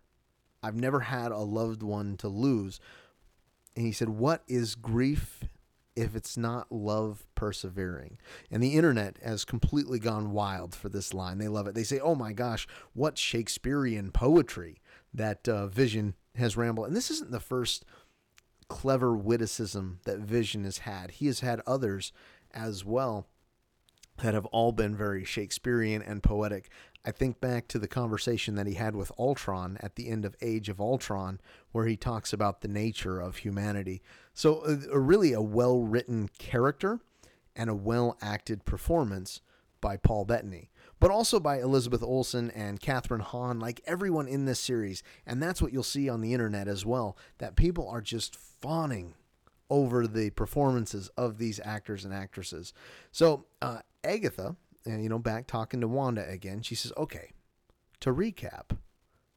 I've 0.66 0.74
never 0.74 1.00
had 1.00 1.30
a 1.30 1.38
loved 1.38 1.84
one 1.84 2.16
to 2.16 2.28
lose. 2.28 2.80
And 3.76 3.86
he 3.86 3.92
said, 3.92 4.08
What 4.08 4.42
is 4.48 4.74
grief 4.74 5.44
if 5.94 6.16
it's 6.16 6.36
not 6.36 6.72
love 6.72 7.24
persevering? 7.36 8.18
And 8.50 8.60
the 8.60 8.74
internet 8.74 9.18
has 9.24 9.44
completely 9.44 10.00
gone 10.00 10.32
wild 10.32 10.74
for 10.74 10.88
this 10.88 11.14
line. 11.14 11.38
They 11.38 11.46
love 11.46 11.68
it. 11.68 11.76
They 11.76 11.84
say, 11.84 12.00
Oh 12.00 12.16
my 12.16 12.32
gosh, 12.32 12.66
what 12.94 13.16
Shakespearean 13.16 14.10
poetry 14.10 14.80
that 15.14 15.48
uh, 15.48 15.68
Vision 15.68 16.14
has 16.34 16.56
rambled. 16.56 16.88
And 16.88 16.96
this 16.96 17.12
isn't 17.12 17.30
the 17.30 17.38
first 17.38 17.84
clever 18.68 19.16
witticism 19.16 20.00
that 20.04 20.18
Vision 20.18 20.64
has 20.64 20.78
had, 20.78 21.12
he 21.12 21.26
has 21.26 21.40
had 21.40 21.60
others 21.66 22.12
as 22.52 22.84
well 22.84 23.26
that 24.18 24.34
have 24.34 24.46
all 24.46 24.72
been 24.72 24.96
very 24.96 25.24
Shakespearean 25.24 26.02
and 26.02 26.22
poetic. 26.22 26.70
I 27.04 27.12
think 27.12 27.40
back 27.40 27.68
to 27.68 27.78
the 27.78 27.86
conversation 27.86 28.56
that 28.56 28.66
he 28.66 28.74
had 28.74 28.96
with 28.96 29.12
Ultron 29.18 29.78
at 29.80 29.94
the 29.94 30.08
end 30.08 30.24
of 30.24 30.34
Age 30.40 30.68
of 30.68 30.80
Ultron, 30.80 31.40
where 31.70 31.86
he 31.86 31.96
talks 31.96 32.32
about 32.32 32.60
the 32.60 32.68
nature 32.68 33.20
of 33.20 33.38
humanity. 33.38 34.02
So, 34.34 34.60
uh, 34.60 34.98
really, 34.98 35.32
a 35.32 35.40
well 35.40 35.82
written 35.82 36.28
character 36.38 37.00
and 37.54 37.70
a 37.70 37.74
well 37.74 38.16
acted 38.20 38.64
performance 38.64 39.40
by 39.80 39.96
Paul 39.96 40.24
Bettany, 40.24 40.70
but 41.00 41.10
also 41.10 41.38
by 41.38 41.60
Elizabeth 41.60 42.02
Olsen 42.02 42.50
and 42.50 42.80
Kathryn 42.80 43.20
Hahn, 43.20 43.58
like 43.58 43.80
everyone 43.86 44.28
in 44.28 44.44
this 44.44 44.60
series. 44.60 45.02
And 45.26 45.42
that's 45.42 45.60
what 45.60 45.72
you'll 45.72 45.82
see 45.82 46.08
on 46.08 46.20
the 46.20 46.32
internet 46.32 46.68
as 46.68 46.86
well, 46.86 47.16
that 47.38 47.56
people 47.56 47.88
are 47.88 48.00
just 48.00 48.36
fawning 48.36 49.14
over 49.68 50.06
the 50.06 50.30
performances 50.30 51.08
of 51.16 51.38
these 51.38 51.60
actors 51.64 52.04
and 52.04 52.14
actresses. 52.14 52.72
So, 53.10 53.46
uh, 53.60 53.80
Agatha 54.04 54.56
and 54.86 55.02
you 55.02 55.08
know, 55.08 55.18
back 55.18 55.46
talking 55.46 55.80
to 55.80 55.88
Wanda 55.88 56.26
again, 56.28 56.62
she 56.62 56.74
says, 56.74 56.92
"Okay, 56.96 57.32
to 58.00 58.12
recap, 58.12 58.76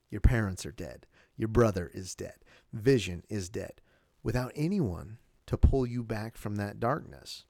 your 0.09 0.21
parents 0.21 0.65
are 0.65 0.71
dead. 0.71 1.07
Your 1.35 1.47
brother 1.47 1.89
is 1.93 2.15
dead. 2.15 2.35
Vision 2.71 3.23
is 3.29 3.49
dead. 3.49 3.81
Without 4.21 4.51
anyone 4.55 5.17
to 5.47 5.57
pull 5.57 5.87
you 5.87 6.03
back 6.03 6.37
from 6.37 6.55
that 6.55 6.79
darkness." 6.79 7.45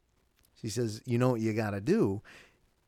She 0.56 0.70
says, 0.70 1.02
"You 1.06 1.18
know 1.18 1.30
what 1.30 1.42
you 1.42 1.54
got 1.54 1.72
to 1.72 1.82
do." 1.82 2.22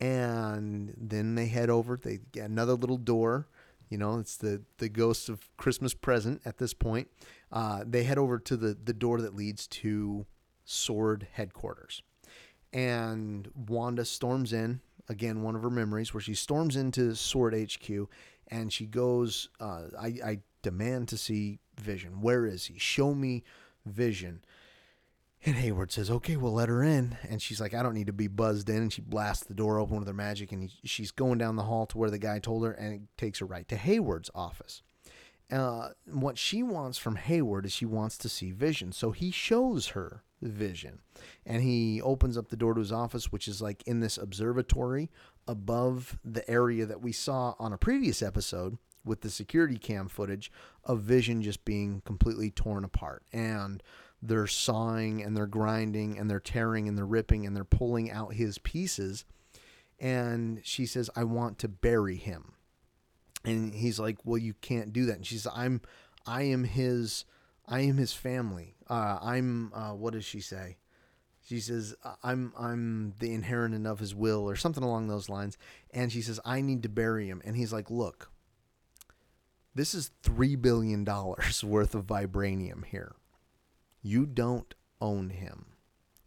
And 0.02 0.94
then 0.98 1.36
they 1.36 1.46
head 1.46 1.70
over, 1.70 1.96
they 1.96 2.20
get 2.32 2.50
another 2.50 2.74
little 2.74 2.98
door, 2.98 3.48
you 3.90 3.98
know, 3.98 4.18
it's 4.18 4.38
the 4.38 4.62
the 4.78 4.90
ghost 4.90 5.30
of 5.30 5.56
Christmas 5.58 5.94
present 5.94 6.42
at 6.44 6.58
this 6.58 6.74
point. 6.74 7.08
Uh, 7.52 7.84
they 7.86 8.04
head 8.04 8.18
over 8.18 8.40
to 8.40 8.58
the 8.58 8.76
the 8.84 8.94
door 8.94 9.22
that 9.22 9.36
leads 9.36 9.68
to 9.68 10.26
Sword 10.66 11.28
headquarters, 11.34 12.02
and 12.74 13.50
Wanda 13.54 14.06
storms 14.06 14.54
in 14.54 14.80
again 15.10 15.44
one 15.44 15.56
of 15.56 15.62
her 15.62 15.70
memories 15.70 16.14
where 16.14 16.22
she 16.22 16.34
storms 16.34 16.76
into 16.78 17.16
Sword 17.16 17.54
HQ 17.54 18.08
and 18.52 18.72
she 18.72 18.86
goes, 18.86 19.50
uh, 19.60 19.84
I, 20.00 20.08
I 20.24 20.40
demand 20.62 21.08
to 21.10 21.18
see 21.18 21.60
Vision. 21.82 22.22
Where 22.22 22.46
is 22.46 22.66
he? 22.66 22.78
Show 22.78 23.16
me 23.16 23.44
Vision. 23.86 24.44
And 25.44 25.56
Hayward 25.56 25.92
says, 25.92 26.12
okay, 26.12 26.38
we'll 26.38 26.54
let 26.54 26.70
her 26.70 26.84
in. 26.84 27.18
And 27.28 27.42
she's 27.42 27.60
like, 27.60 27.74
I 27.74 27.82
don't 27.82 27.96
need 27.96 28.08
to 28.08 28.14
be 28.14 28.28
buzzed 28.28 28.70
in. 28.70 28.78
And 28.78 28.94
she 28.94 29.02
blasts 29.02 29.46
the 29.46 29.56
door 29.56 29.80
open 29.80 29.98
with 29.98 30.08
her 30.08 30.14
magic. 30.14 30.52
And 30.52 30.64
he, 30.64 30.88
she's 30.88 31.10
going 31.10 31.40
down 31.40 31.56
the 31.56 31.64
hall 31.64 31.88
to 31.88 31.98
where 31.98 32.12
the 32.12 32.20
guy 32.20 32.38
told 32.38 32.64
her, 32.64 32.72
and 32.72 32.94
it 32.94 33.02
takes 33.18 33.40
her 33.40 33.46
right 33.48 33.68
to 33.70 33.76
Hayward's 33.76 34.30
office. 34.36 34.84
Uh, 35.52 35.90
what 36.06 36.38
she 36.38 36.62
wants 36.62 36.98
from 36.98 37.16
Hayward 37.16 37.66
is 37.66 37.74
she 37.74 37.86
wants 37.86 38.18
to 38.20 38.30
see 38.30 38.52
Vision. 38.52 38.92
So 38.92 39.12
he 39.12 39.32
shows 39.32 39.88
her 39.88 40.24
Vision. 40.44 41.00
And 41.44 41.64
he 41.64 42.00
opens 42.02 42.38
up 42.38 42.50
the 42.50 42.56
door 42.56 42.76
to 42.76 42.80
his 42.80 42.92
office, 42.92 43.32
which 43.32 43.48
is 43.48 43.64
like 43.64 43.82
in 43.88 44.00
this 44.00 44.18
observatory 44.18 45.10
above 45.48 46.20
the 46.24 46.48
area 46.50 46.86
that 46.86 47.02
we 47.02 47.12
saw 47.12 47.56
on 47.58 47.74
a 47.74 47.78
previous 47.78 48.22
episode 48.22 48.78
with 49.04 49.22
the 49.22 49.30
security 49.32 49.78
cam 49.78 50.08
footage 50.08 50.52
of 50.84 51.02
Vision 51.02 51.42
just 51.42 51.66
being 51.66 52.02
completely 52.06 52.52
torn 52.52 52.84
apart. 52.84 53.24
And 53.34 53.82
they're 54.22 54.48
sawing 54.48 55.24
and 55.24 55.36
they're 55.36 55.48
grinding 55.48 56.18
and 56.18 56.30
they're 56.30 56.40
tearing 56.40 56.88
and 56.88 56.98
they're 56.98 57.06
ripping 57.06 57.46
and 57.46 57.56
they're 57.56 57.64
pulling 57.64 58.12
out 58.12 58.34
his 58.34 58.58
pieces. 58.60 59.26
And 60.00 60.62
she 60.64 60.86
says, 60.86 61.10
I 61.16 61.24
want 61.24 61.58
to 61.60 61.68
bury 61.68 62.18
him. 62.18 62.54
And 63.44 63.74
he's 63.74 64.00
like, 64.00 64.20
Well, 64.24 64.38
you 64.38 64.54
can't 64.54 64.94
do 64.94 65.06
that. 65.06 65.18
And 65.18 65.26
she 65.26 65.36
says, 65.36 65.52
I'm 65.56 65.82
I 66.26 66.44
am 66.44 66.64
his 66.64 67.26
I 67.68 67.82
am 67.82 67.98
his 67.98 68.14
family. 68.14 68.76
Uh, 68.90 69.18
I'm 69.22 69.72
uh, 69.74 69.94
what 69.94 70.14
does 70.14 70.26
she 70.26 70.42
say? 70.42 70.78
She 71.44 71.60
says 71.60 71.96
I'm 72.24 72.54
I'm 72.58 73.16
the 73.20 73.34
inheritant 73.34 73.88
of 73.88 74.00
his 74.00 74.14
will 74.14 74.48
or 74.48 74.56
something 74.56 74.84
along 74.84 75.08
those 75.08 75.30
lines. 75.30 75.58
And 75.92 76.12
she 76.12 76.22
says 76.22 76.40
I 76.46 76.62
need 76.62 76.84
to 76.84 76.90
bury 76.90 77.28
him. 77.28 77.42
And 77.44 77.56
he's 77.56 77.74
like, 77.74 77.90
look, 77.90 78.32
this 79.74 79.96
is 79.96 80.12
three 80.22 80.56
billion 80.56 81.04
dollars 81.04 81.64
worth 81.64 81.96
of 81.96 82.06
vibranium 82.06 82.86
here. 82.86 83.16
You 84.02 84.26
don't 84.26 84.74
own 85.00 85.30
him. 85.30 85.66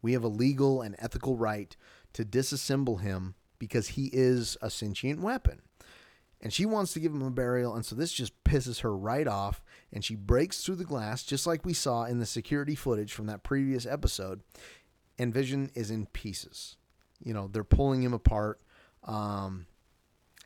We 0.02 0.12
have 0.12 0.24
a 0.24 0.28
legal 0.28 0.82
and 0.82 0.94
ethical 0.98 1.36
right 1.36 1.74
to 2.12 2.24
disassemble 2.24 3.00
him 3.00 3.34
because 3.58 3.88
he 3.88 4.10
is 4.12 4.56
a 4.60 4.70
sentient 4.70 5.20
weapon. 5.20 5.62
And 6.40 6.52
she 6.52 6.66
wants 6.66 6.92
to 6.92 7.00
give 7.00 7.12
him 7.12 7.22
a 7.22 7.30
burial 7.30 7.74
and 7.74 7.86
so 7.86 7.96
this 7.96 8.12
just 8.12 8.44
pisses 8.44 8.80
her 8.80 8.94
right 8.94 9.26
off 9.26 9.62
and 9.90 10.04
she 10.04 10.14
breaks 10.14 10.62
through 10.62 10.76
the 10.76 10.84
glass 10.84 11.22
just 11.22 11.46
like 11.46 11.64
we 11.64 11.72
saw 11.72 12.04
in 12.04 12.18
the 12.18 12.26
security 12.26 12.74
footage 12.74 13.14
from 13.14 13.26
that 13.26 13.42
previous 13.42 13.86
episode 13.86 14.42
and 15.18 15.32
vision 15.32 15.70
is 15.74 15.90
in 15.90 16.04
pieces. 16.06 16.76
You 17.22 17.32
know 17.32 17.48
they're 17.48 17.64
pulling 17.64 18.02
him 18.02 18.12
apart. 18.12 18.60
Um, 19.04 19.66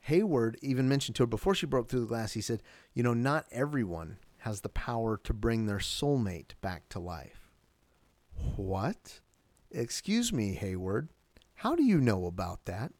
Hayward 0.02 0.56
even 0.62 0.88
mentioned 0.88 1.16
to 1.16 1.24
her 1.24 1.26
before 1.26 1.54
she 1.54 1.66
broke 1.66 1.88
through 1.88 2.00
the 2.00 2.06
glass, 2.06 2.32
he 2.32 2.40
said, 2.40 2.62
You 2.94 3.02
know, 3.02 3.14
not 3.14 3.46
everyone 3.50 4.18
has 4.38 4.60
the 4.60 4.68
power 4.68 5.18
to 5.24 5.32
bring 5.32 5.66
their 5.66 5.78
soulmate 5.78 6.52
back 6.60 6.88
to 6.90 6.98
life. 6.98 7.50
What? 8.56 9.20
Excuse 9.70 10.32
me, 10.32 10.54
Hayward. 10.54 11.08
How 11.56 11.74
do 11.74 11.82
you 11.82 12.00
know 12.00 12.26
about 12.26 12.64
that? 12.66 12.92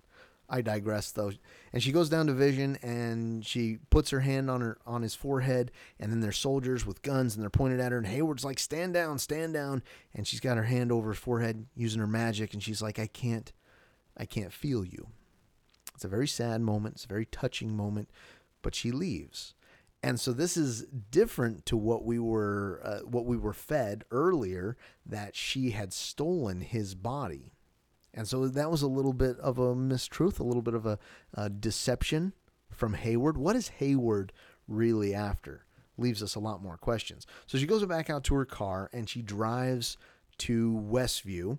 I 0.51 0.63
digress 0.63 1.13
though. 1.13 1.33
And 1.73 1.83
she 1.83 1.93
goes 1.93 2.09
down 2.09 2.27
to 2.27 2.33
Vision 2.33 2.79
and 2.83 3.45
she 3.45 3.79
puts 3.91 4.11
her 4.11 4.21
hand 4.21 4.51
on 4.51 4.63
her 4.63 4.79
on 4.87 5.03
his 5.03 5.15
forehead 5.15 5.71
and 6.01 6.11
then 6.11 6.21
there's 6.21 6.39
soldiers 6.39 6.87
with 6.87 7.03
guns 7.03 7.35
and 7.35 7.43
they're 7.43 7.51
pointed 7.51 7.81
at 7.81 7.93
her 7.93 7.99
and 7.99 8.07
Hayward's 8.07 8.45
like 8.45 8.59
stand 8.59 8.95
down, 8.95 9.19
stand 9.19 9.53
down 9.53 9.83
and 10.15 10.27
she's 10.27 10.41
got 10.41 10.57
her 10.57 10.65
hand 10.65 10.91
over 10.91 11.11
his 11.11 11.19
forehead 11.19 11.67
using 11.75 12.01
her 12.01 12.07
magic 12.07 12.55
and 12.55 12.63
she's 12.63 12.81
like 12.81 12.99
I 12.99 13.07
can't 13.07 13.53
I 14.17 14.25
can't 14.25 14.53
feel 14.53 14.85
you. 14.85 15.09
It's 15.95 16.05
a 16.05 16.09
very 16.09 16.29
sad 16.29 16.63
moment, 16.63 16.97
it's 16.97 17.05
a 17.05 17.09
very 17.09 17.27
touching 17.27 17.77
moment, 17.77 18.09
but 18.63 18.75
she 18.75 18.91
leaves. 18.91 19.55
And 20.03 20.21
so 20.21 20.33
this 20.33 20.57
is 20.57 20.85
different 21.11 21.67
to 21.67 21.77
what 21.77 22.05
we 22.05 22.19
were 22.19 22.81
uh, 22.85 22.99
what 23.01 23.27
we 23.27 23.37
were 23.37 23.53
fed 23.53 24.05
earlier 24.11 24.77
that 25.05 25.35
she 25.35 25.71
had 25.71 25.93
stolen 25.93 26.61
his 26.61 26.95
body. 26.95 27.53
And 28.15 28.27
so 28.27 28.47
that 28.49 28.71
was 28.71 28.83
a 28.83 28.89
little 28.89 29.13
bit 29.13 29.39
of 29.39 29.59
a 29.59 29.75
mistruth, 29.75 30.41
a 30.41 30.45
little 30.45 30.63
bit 30.63 30.75
of 30.75 30.87
a, 30.87 30.99
a 31.35 31.51
deception 31.51 32.33
from 32.71 32.95
Hayward. 32.95 33.37
What 33.37 33.57
is 33.57 33.69
Hayward 33.69 34.33
really 34.67 35.15
after? 35.15 35.65
Leaves 35.97 36.23
us 36.23 36.37
a 36.37 36.41
lot 36.41 36.63
more 36.63 36.77
questions. 36.77 37.27
So 37.47 37.59
she 37.59 37.67
goes 37.67 37.85
back 37.85 38.09
out 38.09 38.25
to 38.25 38.35
her 38.37 38.45
car 38.45 38.89
and 38.93 39.09
she 39.09 39.21
drives 39.21 39.99
to 40.39 40.73
Westview 40.89 41.59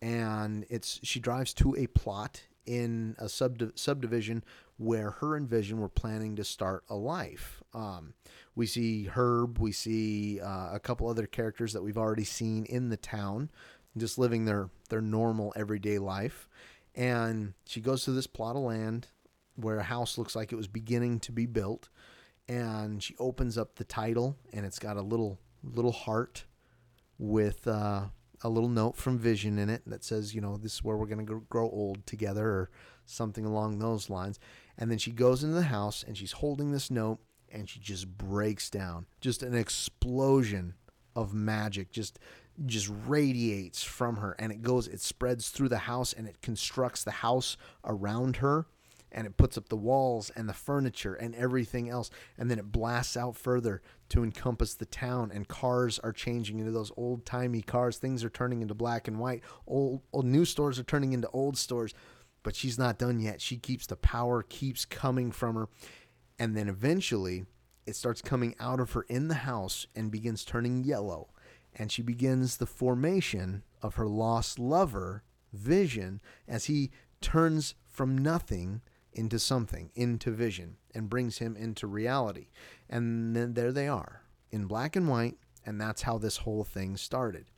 and 0.00 0.66
it's 0.68 1.00
she 1.02 1.20
drives 1.20 1.54
to 1.54 1.74
a 1.76 1.86
plot 1.88 2.42
in 2.66 3.16
a 3.18 3.24
subdiv- 3.24 3.78
subdivision 3.78 4.44
where 4.76 5.12
her 5.12 5.36
and 5.36 5.48
Vision 5.48 5.78
were 5.80 5.88
planning 5.88 6.36
to 6.36 6.44
start 6.44 6.84
a 6.88 6.96
life. 6.96 7.62
Um, 7.72 8.14
we 8.54 8.66
see 8.66 9.04
Herb, 9.04 9.58
we 9.58 9.72
see 9.72 10.40
uh, 10.40 10.70
a 10.72 10.80
couple 10.80 11.08
other 11.08 11.26
characters 11.26 11.72
that 11.72 11.82
we've 11.82 11.98
already 11.98 12.24
seen 12.24 12.64
in 12.64 12.88
the 12.88 12.96
town, 12.96 13.50
just 13.96 14.18
living 14.18 14.44
their 14.44 14.70
their 14.88 15.00
normal 15.00 15.52
everyday 15.56 15.98
life. 15.98 16.48
And 16.94 17.54
she 17.66 17.80
goes 17.80 18.04
to 18.04 18.12
this 18.12 18.26
plot 18.26 18.56
of 18.56 18.62
land 18.62 19.08
where 19.56 19.78
a 19.78 19.84
house 19.84 20.18
looks 20.18 20.34
like 20.34 20.52
it 20.52 20.56
was 20.56 20.68
beginning 20.68 21.20
to 21.20 21.32
be 21.32 21.46
built, 21.46 21.88
and 22.48 23.02
she 23.02 23.14
opens 23.18 23.56
up 23.56 23.76
the 23.76 23.84
title, 23.84 24.36
and 24.52 24.66
it's 24.66 24.78
got 24.78 24.96
a 24.96 25.02
little 25.02 25.38
little 25.62 25.92
heart 25.92 26.44
with 27.18 27.66
uh, 27.66 28.06
a 28.44 28.48
little 28.48 28.68
note 28.68 28.96
from 28.96 29.18
Vision 29.18 29.58
in 29.58 29.70
it 29.70 29.82
that 29.86 30.04
says, 30.04 30.34
you 30.34 30.40
know, 30.42 30.58
this 30.58 30.74
is 30.74 30.84
where 30.84 30.98
we're 30.98 31.06
going 31.06 31.26
to 31.26 31.44
grow 31.48 31.68
old 31.70 32.06
together 32.06 32.46
or 32.46 32.70
something 33.06 33.46
along 33.46 33.78
those 33.78 34.10
lines. 34.10 34.38
And 34.76 34.90
then 34.90 34.98
she 34.98 35.10
goes 35.10 35.42
into 35.42 35.56
the 35.56 35.62
house 35.62 36.04
and 36.06 36.16
she's 36.16 36.32
holding 36.32 36.70
this 36.70 36.90
note 36.90 37.18
and 37.50 37.68
she 37.68 37.80
just 37.80 38.06
breaks 38.18 38.68
down. 38.68 39.06
Just 39.20 39.42
an 39.42 39.54
explosion 39.54 40.74
of 41.16 41.32
magic 41.32 41.92
just 41.92 42.18
just 42.66 42.90
radiates 43.06 43.82
from 43.82 44.16
her 44.16 44.34
and 44.38 44.52
it 44.52 44.62
goes 44.62 44.86
it 44.88 45.00
spreads 45.00 45.50
through 45.50 45.68
the 45.68 45.78
house 45.78 46.12
and 46.12 46.26
it 46.26 46.40
constructs 46.40 47.02
the 47.02 47.10
house 47.10 47.56
around 47.84 48.36
her 48.36 48.66
and 49.14 49.26
it 49.26 49.36
puts 49.36 49.56
up 49.56 49.68
the 49.68 49.76
walls 49.76 50.30
and 50.36 50.48
the 50.48 50.52
furniture 50.52 51.14
and 51.14 51.34
everything 51.34 51.88
else 51.88 52.10
and 52.36 52.50
then 52.50 52.58
it 52.58 52.72
blasts 52.72 53.16
out 53.16 53.36
further 53.36 53.80
to 54.10 54.22
encompass 54.22 54.74
the 54.74 54.84
town 54.84 55.30
and 55.32 55.48
cars 55.48 55.98
are 56.00 56.12
changing 56.12 56.58
into 56.58 56.70
those 56.70 56.92
old 56.96 57.24
timey 57.24 57.62
cars. 57.62 57.96
Things 57.96 58.22
are 58.22 58.30
turning 58.30 58.62
into 58.62 58.74
black 58.74 59.08
and 59.08 59.18
white. 59.18 59.42
Old, 59.66 60.02
old 60.12 60.26
new 60.26 60.44
stores 60.44 60.78
are 60.78 60.84
turning 60.84 61.12
into 61.12 61.28
old 61.30 61.56
stores. 61.56 61.94
But 62.42 62.54
she's 62.54 62.78
not 62.78 62.98
done 62.98 63.20
yet. 63.20 63.40
She 63.40 63.56
keeps 63.56 63.86
the 63.86 63.96
power 63.96 64.42
keeps 64.42 64.84
coming 64.84 65.32
from 65.32 65.54
her. 65.54 65.68
And 66.38 66.56
then 66.56 66.68
eventually 66.68 67.46
it 67.86 67.96
starts 67.96 68.20
coming 68.20 68.54
out 68.60 68.80
of 68.80 68.92
her 68.92 69.02
in 69.08 69.28
the 69.28 69.34
house 69.34 69.86
and 69.96 70.10
begins 70.10 70.44
turning 70.44 70.84
yellow. 70.84 71.28
And 71.74 71.90
she 71.90 72.02
begins 72.02 72.58
the 72.58 72.66
formation 72.66 73.62
of 73.82 73.94
her 73.94 74.06
lost 74.06 74.58
lover 74.58 75.22
vision 75.52 76.20
as 76.46 76.66
he 76.66 76.90
turns 77.20 77.74
from 77.86 78.18
nothing 78.18 78.82
into 79.14 79.38
something, 79.38 79.90
into 79.94 80.30
vision, 80.30 80.76
and 80.94 81.08
brings 81.08 81.38
him 81.38 81.56
into 81.56 81.86
reality. 81.86 82.48
And 82.88 83.34
then 83.34 83.54
there 83.54 83.72
they 83.72 83.88
are 83.88 84.22
in 84.50 84.66
black 84.66 84.96
and 84.96 85.08
white, 85.08 85.36
and 85.64 85.80
that's 85.80 86.02
how 86.02 86.18
this 86.18 86.38
whole 86.38 86.64
thing 86.64 86.96
started. 86.96 87.50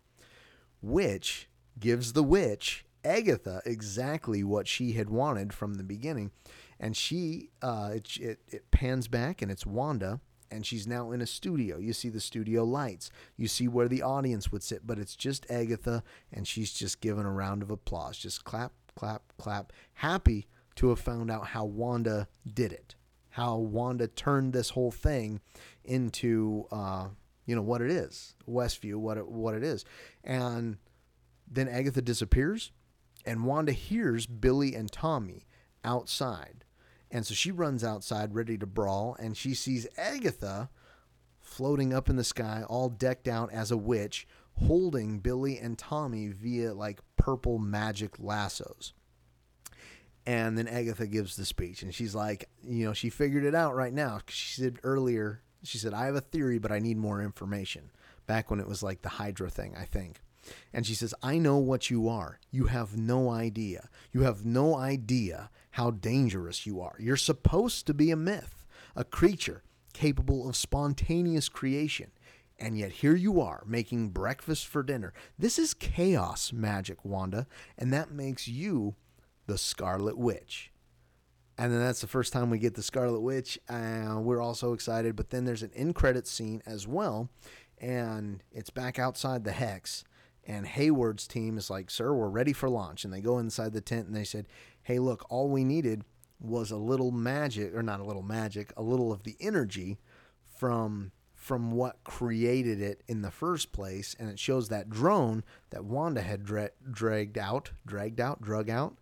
Which 0.82 1.48
gives 1.78 2.12
the 2.12 2.22
witch, 2.22 2.84
Agatha, 3.04 3.62
exactly 3.64 4.42
what 4.44 4.68
she 4.68 4.92
had 4.92 5.10
wanted 5.10 5.52
from 5.52 5.74
the 5.74 5.82
beginning. 5.82 6.30
And 6.78 6.96
she, 6.96 7.50
uh, 7.62 7.92
it, 7.94 8.16
it, 8.18 8.38
it 8.48 8.70
pans 8.70 9.08
back, 9.08 9.42
and 9.42 9.50
it's 9.50 9.66
Wanda 9.66 10.20
and 10.50 10.64
she's 10.64 10.86
now 10.86 11.10
in 11.10 11.20
a 11.20 11.26
studio. 11.26 11.78
You 11.78 11.92
see 11.92 12.08
the 12.08 12.20
studio 12.20 12.64
lights. 12.64 13.10
You 13.36 13.48
see 13.48 13.68
where 13.68 13.88
the 13.88 14.02
audience 14.02 14.52
would 14.52 14.62
sit, 14.62 14.86
but 14.86 14.98
it's 14.98 15.16
just 15.16 15.50
Agatha, 15.50 16.02
and 16.32 16.46
she's 16.46 16.72
just 16.72 17.00
given 17.00 17.26
a 17.26 17.32
round 17.32 17.62
of 17.62 17.70
applause. 17.70 18.16
Just 18.18 18.44
clap, 18.44 18.72
clap, 18.94 19.22
clap. 19.38 19.72
Happy 19.94 20.46
to 20.76 20.90
have 20.90 21.00
found 21.00 21.30
out 21.30 21.48
how 21.48 21.64
Wanda 21.64 22.28
did 22.50 22.72
it, 22.72 22.94
how 23.30 23.56
Wanda 23.56 24.06
turned 24.06 24.52
this 24.52 24.70
whole 24.70 24.90
thing 24.90 25.40
into, 25.84 26.66
uh, 26.70 27.08
you 27.46 27.56
know, 27.56 27.62
what 27.62 27.82
it 27.82 27.90
is, 27.90 28.34
Westview, 28.48 28.96
what 28.96 29.16
it, 29.16 29.28
what 29.28 29.54
it 29.54 29.62
is. 29.62 29.84
And 30.22 30.76
then 31.50 31.68
Agatha 31.68 32.02
disappears, 32.02 32.72
and 33.24 33.44
Wanda 33.44 33.72
hears 33.72 34.26
Billy 34.26 34.74
and 34.74 34.90
Tommy 34.90 35.46
outside. 35.84 36.64
And 37.10 37.24
so 37.24 37.34
she 37.34 37.50
runs 37.50 37.84
outside 37.84 38.34
ready 38.34 38.58
to 38.58 38.66
brawl, 38.66 39.16
and 39.18 39.36
she 39.36 39.54
sees 39.54 39.86
Agatha 39.96 40.68
floating 41.40 41.94
up 41.94 42.10
in 42.10 42.16
the 42.16 42.24
sky, 42.24 42.64
all 42.68 42.88
decked 42.88 43.28
out 43.28 43.52
as 43.52 43.70
a 43.70 43.76
witch, 43.76 44.26
holding 44.66 45.20
Billy 45.20 45.58
and 45.58 45.78
Tommy 45.78 46.28
via 46.28 46.74
like 46.74 47.00
purple 47.16 47.58
magic 47.58 48.18
lassos. 48.18 48.92
And 50.26 50.58
then 50.58 50.66
Agatha 50.66 51.06
gives 51.06 51.36
the 51.36 51.44
speech, 51.44 51.82
and 51.82 51.94
she's 51.94 52.14
like, 52.14 52.48
you 52.66 52.84
know, 52.84 52.92
she 52.92 53.10
figured 53.10 53.44
it 53.44 53.54
out 53.54 53.76
right 53.76 53.92
now. 53.92 54.20
She 54.26 54.60
said 54.60 54.78
earlier, 54.82 55.42
she 55.62 55.78
said, 55.78 55.94
I 55.94 56.06
have 56.06 56.16
a 56.16 56.20
theory, 56.20 56.58
but 56.58 56.72
I 56.72 56.80
need 56.80 56.96
more 56.96 57.22
information. 57.22 57.90
Back 58.26 58.50
when 58.50 58.58
it 58.58 58.66
was 58.66 58.82
like 58.82 59.02
the 59.02 59.08
Hydra 59.08 59.48
thing, 59.50 59.76
I 59.78 59.84
think. 59.84 60.20
And 60.72 60.84
she 60.84 60.94
says, 60.94 61.14
I 61.22 61.38
know 61.38 61.58
what 61.58 61.90
you 61.90 62.08
are. 62.08 62.40
You 62.50 62.66
have 62.66 62.96
no 62.96 63.30
idea. 63.30 63.88
You 64.12 64.22
have 64.22 64.44
no 64.44 64.76
idea 64.76 65.50
how 65.72 65.92
dangerous 65.92 66.66
you 66.66 66.80
are. 66.80 66.96
You're 66.98 67.16
supposed 67.16 67.86
to 67.86 67.94
be 67.94 68.10
a 68.10 68.16
myth, 68.16 68.66
a 68.96 69.04
creature 69.04 69.62
capable 69.92 70.48
of 70.48 70.56
spontaneous 70.56 71.48
creation. 71.48 72.10
And 72.58 72.78
yet 72.78 72.90
here 72.90 73.14
you 73.14 73.40
are 73.40 73.62
making 73.66 74.10
breakfast 74.10 74.66
for 74.66 74.82
dinner. 74.82 75.12
This 75.38 75.58
is 75.58 75.74
chaos 75.74 76.52
magic, 76.52 77.04
Wanda, 77.04 77.46
and 77.76 77.92
that 77.92 78.10
makes 78.10 78.48
you 78.48 78.94
the 79.46 79.58
Scarlet 79.58 80.18
Witch. 80.18 80.72
And 81.58 81.72
then 81.72 81.80
that's 81.80 82.00
the 82.00 82.06
first 82.06 82.32
time 82.32 82.50
we 82.50 82.58
get 82.58 82.74
the 82.74 82.82
Scarlet 82.82 83.20
Witch. 83.20 83.58
Uh, 83.68 84.16
we're 84.18 84.42
also 84.42 84.72
excited. 84.72 85.16
But 85.16 85.30
then 85.30 85.44
there's 85.44 85.62
an 85.62 85.70
in 85.74 85.94
credit 85.94 86.26
scene 86.26 86.62
as 86.66 86.86
well. 86.86 87.30
And 87.78 88.42
it's 88.52 88.70
back 88.70 88.98
outside 88.98 89.44
the 89.44 89.52
Hex. 89.52 90.04
And 90.46 90.66
Hayward's 90.66 91.26
team 91.26 91.58
is 91.58 91.70
like, 91.70 91.90
Sir, 91.90 92.12
we're 92.12 92.28
ready 92.28 92.52
for 92.52 92.68
launch. 92.68 93.04
And 93.04 93.12
they 93.12 93.20
go 93.20 93.38
inside 93.38 93.72
the 93.72 93.80
tent 93.80 94.06
and 94.06 94.14
they 94.14 94.24
said, 94.24 94.46
Hey, 94.82 94.98
look, 94.98 95.24
all 95.30 95.48
we 95.48 95.64
needed 95.64 96.04
was 96.38 96.70
a 96.70 96.76
little 96.76 97.10
magic, 97.10 97.74
or 97.74 97.82
not 97.82 98.00
a 98.00 98.04
little 98.04 98.22
magic, 98.22 98.72
a 98.76 98.82
little 98.82 99.12
of 99.12 99.22
the 99.22 99.36
energy 99.40 99.98
from 100.44 101.12
from 101.34 101.70
what 101.70 102.02
created 102.02 102.80
it 102.80 103.02
in 103.06 103.22
the 103.22 103.30
first 103.30 103.70
place 103.70 104.16
and 104.18 104.28
it 104.28 104.38
shows 104.38 104.68
that 104.68 104.90
drone 104.90 105.44
that 105.70 105.84
Wanda 105.84 106.22
had 106.22 106.42
dra- 106.42 106.70
dragged 106.90 107.38
out 107.38 107.70
dragged 107.86 108.20
out 108.20 108.40
drug 108.40 108.68
out 108.68 108.96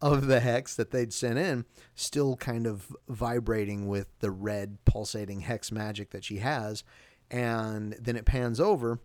of 0.00 0.26
the 0.26 0.40
hex 0.40 0.74
that 0.74 0.90
they'd 0.90 1.12
sent 1.12 1.38
in 1.38 1.64
still 1.94 2.36
kind 2.36 2.66
of 2.66 2.94
vibrating 3.08 3.86
with 3.86 4.08
the 4.20 4.30
red 4.30 4.78
pulsating 4.84 5.40
hex 5.40 5.72
magic 5.72 6.10
that 6.10 6.24
she 6.24 6.38
has 6.38 6.84
and 7.30 7.96
then 8.00 8.16
it 8.16 8.24
pans 8.24 8.60
over 8.60 9.00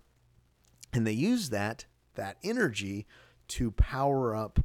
and 0.93 1.05
they 1.05 1.13
use 1.13 1.49
that 1.49 1.85
that 2.15 2.37
energy 2.43 3.05
to 3.47 3.71
power 3.71 4.35
up 4.35 4.59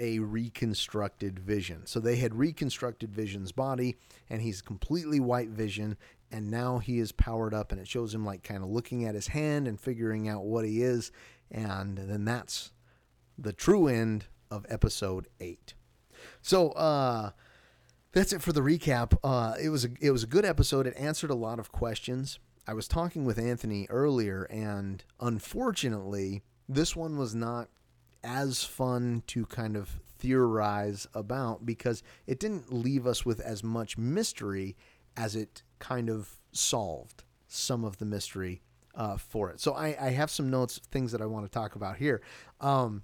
a 0.00 0.18
reconstructed 0.18 1.38
vision. 1.38 1.86
So 1.86 2.00
they 2.00 2.16
had 2.16 2.34
reconstructed 2.34 3.12
Vision's 3.14 3.52
body 3.52 3.96
and 4.30 4.40
he's 4.40 4.62
completely 4.62 5.20
white 5.20 5.50
vision 5.50 5.96
and 6.32 6.50
now 6.50 6.78
he 6.78 6.98
is 6.98 7.12
powered 7.12 7.52
up 7.52 7.70
and 7.70 7.80
it 7.80 7.86
shows 7.86 8.14
him 8.14 8.24
like 8.24 8.42
kind 8.42 8.62
of 8.62 8.70
looking 8.70 9.04
at 9.04 9.14
his 9.14 9.28
hand 9.28 9.68
and 9.68 9.78
figuring 9.78 10.28
out 10.28 10.44
what 10.44 10.64
he 10.64 10.82
is 10.82 11.12
and 11.50 11.98
then 11.98 12.24
that's 12.24 12.72
the 13.36 13.52
true 13.52 13.88
end 13.88 14.26
of 14.50 14.66
episode 14.68 15.28
eight. 15.40 15.74
So 16.42 16.70
uh, 16.70 17.30
that's 18.12 18.32
it 18.32 18.42
for 18.42 18.52
the 18.52 18.60
recap. 18.60 19.16
Uh, 19.22 19.54
it 19.60 19.68
was 19.68 19.84
a, 19.84 19.90
it 20.00 20.10
was 20.10 20.22
a 20.22 20.26
good 20.26 20.44
episode. 20.44 20.86
It 20.86 20.94
answered 20.96 21.30
a 21.30 21.34
lot 21.34 21.58
of 21.58 21.72
questions. 21.72 22.38
I 22.66 22.74
was 22.74 22.86
talking 22.86 23.24
with 23.24 23.38
Anthony 23.38 23.86
earlier, 23.90 24.44
and 24.44 25.02
unfortunately, 25.20 26.42
this 26.68 26.94
one 26.94 27.16
was 27.16 27.34
not 27.34 27.68
as 28.22 28.64
fun 28.64 29.22
to 29.28 29.46
kind 29.46 29.76
of 29.76 30.00
theorize 30.18 31.06
about 31.14 31.64
because 31.64 32.02
it 32.26 32.38
didn't 32.38 32.72
leave 32.72 33.06
us 33.06 33.24
with 33.24 33.40
as 33.40 33.64
much 33.64 33.96
mystery 33.96 34.76
as 35.16 35.34
it 35.34 35.62
kind 35.78 36.10
of 36.10 36.36
solved 36.52 37.24
some 37.48 37.84
of 37.84 37.98
the 37.98 38.04
mystery 38.04 38.60
uh, 38.94 39.16
for 39.16 39.50
it. 39.50 39.60
So 39.60 39.72
I, 39.72 39.96
I, 40.00 40.10
have 40.10 40.30
some 40.30 40.50
notes, 40.50 40.80
things 40.90 41.12
that 41.12 41.22
I 41.22 41.26
want 41.26 41.46
to 41.46 41.50
talk 41.50 41.74
about 41.74 41.96
here. 41.96 42.20
Um, 42.60 43.02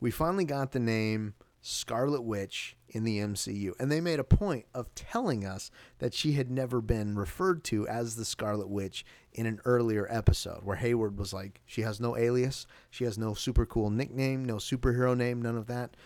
we 0.00 0.10
finally 0.10 0.44
got 0.44 0.72
the 0.72 0.80
name 0.80 1.34
Scarlet 1.62 2.22
Witch 2.22 2.76
in 2.88 3.04
the 3.04 3.18
MCU, 3.18 3.72
and 3.78 3.92
they 3.92 4.00
made 4.00 4.18
a 4.18 4.24
point 4.24 4.64
of 4.74 4.94
telling 4.94 5.44
us 5.44 5.70
that 5.98 6.14
she 6.14 6.32
had 6.32 6.50
never 6.50 6.80
been 6.80 7.16
referred 7.16 7.62
to 7.64 7.86
as 7.86 8.16
the 8.16 8.24
Scarlet 8.24 8.68
Witch 8.68 9.04
in 9.32 9.46
an 9.46 9.60
earlier 9.64 10.06
episode, 10.10 10.64
where 10.64 10.76
Hayward 10.76 11.18
was 11.18 11.32
like, 11.32 11.60
she 11.66 11.82
has 11.82 12.00
no 12.00 12.16
alias, 12.16 12.66
she 12.88 13.04
has 13.04 13.18
no 13.18 13.34
super 13.34 13.66
cool 13.66 13.90
nickname, 13.90 14.44
no 14.44 14.56
superhero 14.56 15.16
name, 15.16 15.42
none 15.42 15.56
of 15.56 15.66
that. 15.66 15.96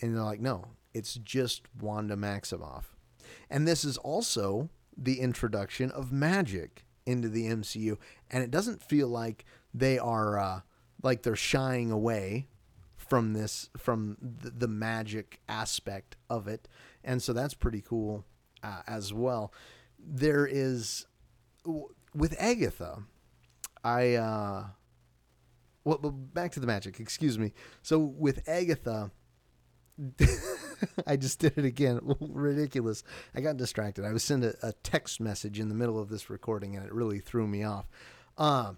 And 0.00 0.14
they're 0.14 0.22
like, 0.22 0.40
no, 0.40 0.66
it's 0.92 1.14
just 1.14 1.62
Wanda 1.80 2.16
Maximoff. 2.16 2.84
And 3.48 3.66
this 3.66 3.84
is 3.84 3.96
also 3.96 4.68
the 4.96 5.20
introduction 5.20 5.90
of 5.90 6.12
magic 6.12 6.84
into 7.06 7.28
the 7.28 7.46
MCU, 7.46 7.96
and 8.30 8.44
it 8.44 8.50
doesn't 8.50 8.82
feel 8.82 9.08
like 9.08 9.44
they 9.72 9.98
are 9.98 10.38
uh, 10.38 10.60
like 11.02 11.22
they're 11.22 11.36
shying 11.36 11.90
away 11.90 12.48
from 13.10 13.32
this 13.32 13.68
from 13.76 14.16
the, 14.22 14.50
the 14.50 14.68
magic 14.68 15.40
aspect 15.48 16.16
of 16.30 16.46
it, 16.46 16.68
and 17.02 17.20
so 17.20 17.32
that's 17.32 17.54
pretty 17.54 17.82
cool 17.82 18.24
uh, 18.62 18.82
as 18.86 19.12
well. 19.12 19.52
There 19.98 20.46
is 20.46 21.06
with 22.14 22.34
Agatha, 22.38 23.02
I 23.82 24.14
uh, 24.14 24.64
well 25.84 25.98
back 25.98 26.52
to 26.52 26.60
the 26.60 26.68
magic. 26.68 27.00
Excuse 27.00 27.38
me. 27.38 27.52
So 27.82 27.98
with 27.98 28.48
Agatha. 28.48 29.10
I 31.06 31.18
just 31.18 31.40
did 31.40 31.58
it 31.58 31.66
again. 31.66 32.00
Ridiculous. 32.20 33.02
I 33.34 33.42
got 33.42 33.58
distracted. 33.58 34.06
I 34.06 34.12
was 34.12 34.24
sent 34.24 34.44
a, 34.44 34.54
a, 34.62 34.72
text 34.82 35.20
message 35.20 35.60
in 35.60 35.68
the 35.68 35.74
middle 35.74 35.98
of 35.98 36.08
this 36.08 36.30
recording 36.30 36.74
and 36.74 36.86
it 36.86 36.90
really 36.90 37.18
threw 37.18 37.46
me 37.46 37.64
off. 37.64 37.86
Uh, 38.38 38.72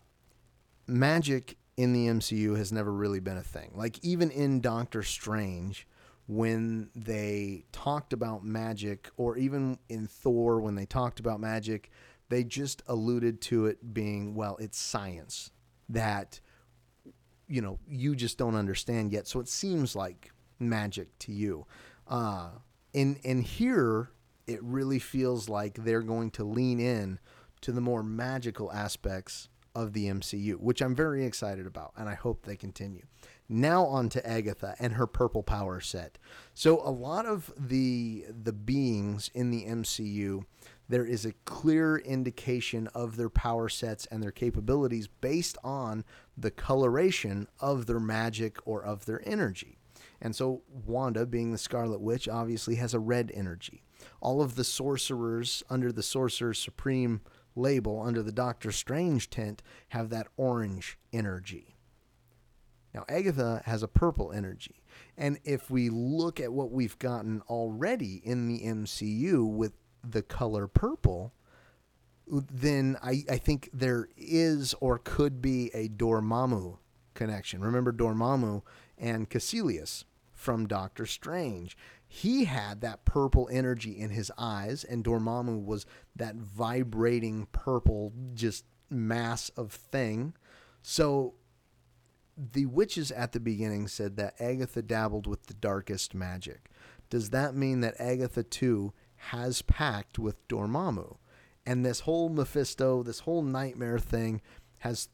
magic 0.88 1.59
in 1.77 1.93
the 1.93 2.07
MCU 2.07 2.57
has 2.57 2.73
never 2.73 2.93
really 2.93 3.21
been 3.21 3.37
a 3.37 3.43
thing. 3.43 3.71
Like 3.75 3.99
even 4.05 4.31
in 4.31 4.61
Doctor 4.61 5.03
Strange, 5.03 5.87
when 6.27 6.91
they 6.95 7.65
talked 7.73 8.13
about 8.13 8.45
magic, 8.45 9.11
or 9.17 9.37
even 9.37 9.79
in 9.89 10.07
Thor 10.07 10.61
when 10.61 10.75
they 10.75 10.87
talked 10.87 11.21
about 11.21 11.41
magic, 11.41 11.91
they 12.29 12.45
just 12.45 12.83
alluded 12.87 13.41
to 13.43 13.67
it 13.67 13.93
being 13.93 14.35
well, 14.35 14.57
it's 14.61 14.79
science 14.79 15.51
that 15.89 16.41
you 17.49 17.61
know 17.61 17.79
you 17.87 18.15
just 18.15 18.39
don't 18.39 18.55
understand 18.55 19.13
yet. 19.13 19.27
So 19.27 19.41
it 19.41 19.49
seems 19.49 19.97
like 19.97 20.31
magic 20.59 21.19
to 21.21 21.33
you. 21.33 21.67
Uh, 22.07 22.51
in 22.93 23.17
in 23.25 23.43
here, 23.43 24.11
it 24.47 24.63
really 24.63 24.99
feels 24.99 25.49
like 25.49 25.75
they're 25.85 26.03
going 26.03 26.31
to 26.33 26.45
lean 26.45 26.81
in 26.81 27.19
to 27.63 27.73
the 27.73 27.81
more 27.81 28.03
magical 28.03 28.73
aspects 28.73 29.49
of 29.75 29.93
the 29.93 30.07
MCU, 30.07 30.55
which 30.55 30.83
I'm 30.83 30.95
very 30.95 31.25
excited 31.25 31.67
about, 31.67 31.93
and 31.97 32.09
I 32.09 32.15
hope 32.15 32.45
they 32.45 32.57
continue. 32.57 33.05
Now 33.49 33.85
on 33.85 34.09
to 34.11 34.27
Agatha 34.27 34.75
and 34.79 34.95
her 34.95 35.07
purple 35.07 35.43
power 35.43 35.81
set. 35.81 36.19
So 36.55 36.81
a 36.81 36.91
lot 36.91 37.27
of 37.27 37.53
the 37.57 38.25
the 38.29 38.53
beings 38.53 39.31
in 39.35 39.51
the 39.51 39.65
MCU, 39.65 40.45
there 40.89 41.05
is 41.05 41.25
a 41.25 41.33
clear 41.45 41.97
indication 41.99 42.87
of 42.89 43.17
their 43.17 43.31
power 43.31 43.69
sets 43.69 44.07
and 44.07 44.23
their 44.23 44.31
capabilities 44.31 45.09
based 45.09 45.59
on 45.63 46.05
the 46.37 46.51
coloration 46.51 47.49
of 47.61 47.87
their 47.87 48.01
magic 48.01 48.59
or 48.67 48.83
of 48.83 49.07
their 49.07 49.27
energy. 49.27 49.79
And 50.21 50.37
so 50.37 50.63
Wanda, 50.87 51.27
being 51.27 51.51
the 51.51 51.59
Scarlet 51.59 52.01
Witch, 52.01 52.29
obviously 52.29 52.77
has 52.77 52.95
a 52.95 53.01
red 53.01 53.33
energy. 53.35 53.83
All 54.21 54.41
of 54.41 54.55
the 54.55 54.65
sorcerers 54.65 55.63
under 55.69 55.93
the 55.93 56.03
Sorcerer 56.03 56.55
Supreme 56.55 57.21
label 57.55 58.01
under 58.01 58.23
the 58.23 58.33
Doctor 58.33 58.73
Strange 58.73 59.31
tent 59.31 59.62
have 59.88 60.11
that 60.11 60.29
orange 60.37 60.99
energy. 61.12 61.77
Now, 62.95 63.05
Agatha 63.09 63.62
has 63.65 63.83
a 63.83 63.88
purple 63.88 64.33
energy. 64.33 64.83
And 65.17 65.38
if 65.45 65.71
we 65.71 65.88
look 65.88 66.41
at 66.41 66.53
what 66.53 66.71
we've 66.71 66.99
gotten 66.99 67.43
already 67.49 68.21
in 68.25 68.49
the 68.49 68.61
MCU 68.61 69.49
with 69.49 69.73
the 70.05 70.23
color 70.23 70.67
purple, 70.67 71.33
then 72.27 72.97
I, 73.03 73.25
I 73.31 73.38
think 73.38 73.71
there 73.73 74.09
is 74.17 74.75
or 74.81 74.99
could 74.99 75.41
be 75.41 75.71
a 75.75 75.88
Dormammu 75.88 76.79
connection. 77.15 77.62
Remember 77.62 77.93
Dormammu 77.93 78.62
and 78.99 79.29
Kaecilius 79.29 80.05
from 80.33 80.67
Doctor 80.67 81.07
Strange 81.07 81.77
he 82.14 82.44
had 82.44 82.83
that 82.83 83.07
purple 83.07 83.48
energy 83.51 83.98
in 83.98 84.11
his 84.11 84.31
eyes, 84.37 84.85
and 84.85 85.03
Dormammu 85.03 85.64
was 85.64 85.87
that 86.14 86.37
vibrating 86.37 87.46
purple, 87.53 88.12
just 88.35 88.66
mass 88.90 89.48
of 89.57 89.72
thing. 89.72 90.35
So 90.83 91.33
the 92.37 92.66
witches 92.66 93.11
at 93.12 93.33
the 93.33 93.40
beginning 93.40 93.88
said 93.88 94.18
that 94.18 94.38
Agatha 94.38 94.83
dabbled 94.83 95.27
with 95.27 95.46
the 95.46 95.55
darkest 95.55 96.14
magic. 96.14 96.68
Does 97.09 97.31
that 97.31 97.55
mean 97.55 97.81
that 97.81 97.98
Agatha 97.98 98.42
too 98.42 98.92
has 99.14 99.62
packed 99.62 100.18
with 100.18 100.46
Dormammu? 100.48 101.16
And 101.64 101.83
this 101.83 102.01
whole 102.01 102.29
Mephisto, 102.29 103.03
this 103.03 103.20
whole 103.20 103.40
nightmare 103.40 103.98
thing 103.98 104.42
has 104.81 105.09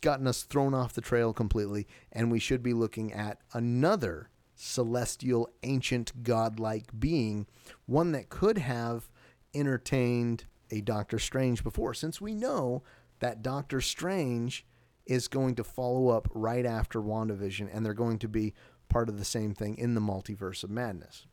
gotten 0.00 0.26
us 0.26 0.42
thrown 0.42 0.74
off 0.74 0.94
the 0.94 1.00
trail 1.00 1.32
completely, 1.32 1.86
and 2.10 2.32
we 2.32 2.40
should 2.40 2.64
be 2.64 2.72
looking 2.72 3.12
at 3.12 3.38
another 3.52 4.29
celestial, 4.60 5.48
ancient, 5.62 6.22
godlike 6.22 6.86
being, 6.98 7.46
one 7.86 8.12
that 8.12 8.28
could 8.28 8.58
have 8.58 9.10
entertained 9.54 10.44
a 10.70 10.80
Doctor 10.80 11.18
Strange 11.18 11.64
before, 11.64 11.94
since 11.94 12.20
we 12.20 12.34
know 12.34 12.82
that 13.20 13.42
Doctor 13.42 13.80
Strange 13.80 14.66
is 15.06 15.28
going 15.28 15.54
to 15.56 15.64
follow 15.64 16.08
up 16.08 16.28
right 16.32 16.66
after 16.66 17.00
WandaVision 17.00 17.68
and 17.72 17.84
they're 17.84 17.94
going 17.94 18.18
to 18.18 18.28
be 18.28 18.54
part 18.88 19.08
of 19.08 19.18
the 19.18 19.24
same 19.24 19.54
thing 19.54 19.76
in 19.78 19.94
the 19.94 20.00
multiverse 20.00 20.62
of 20.62 20.70
madness. 20.70 21.26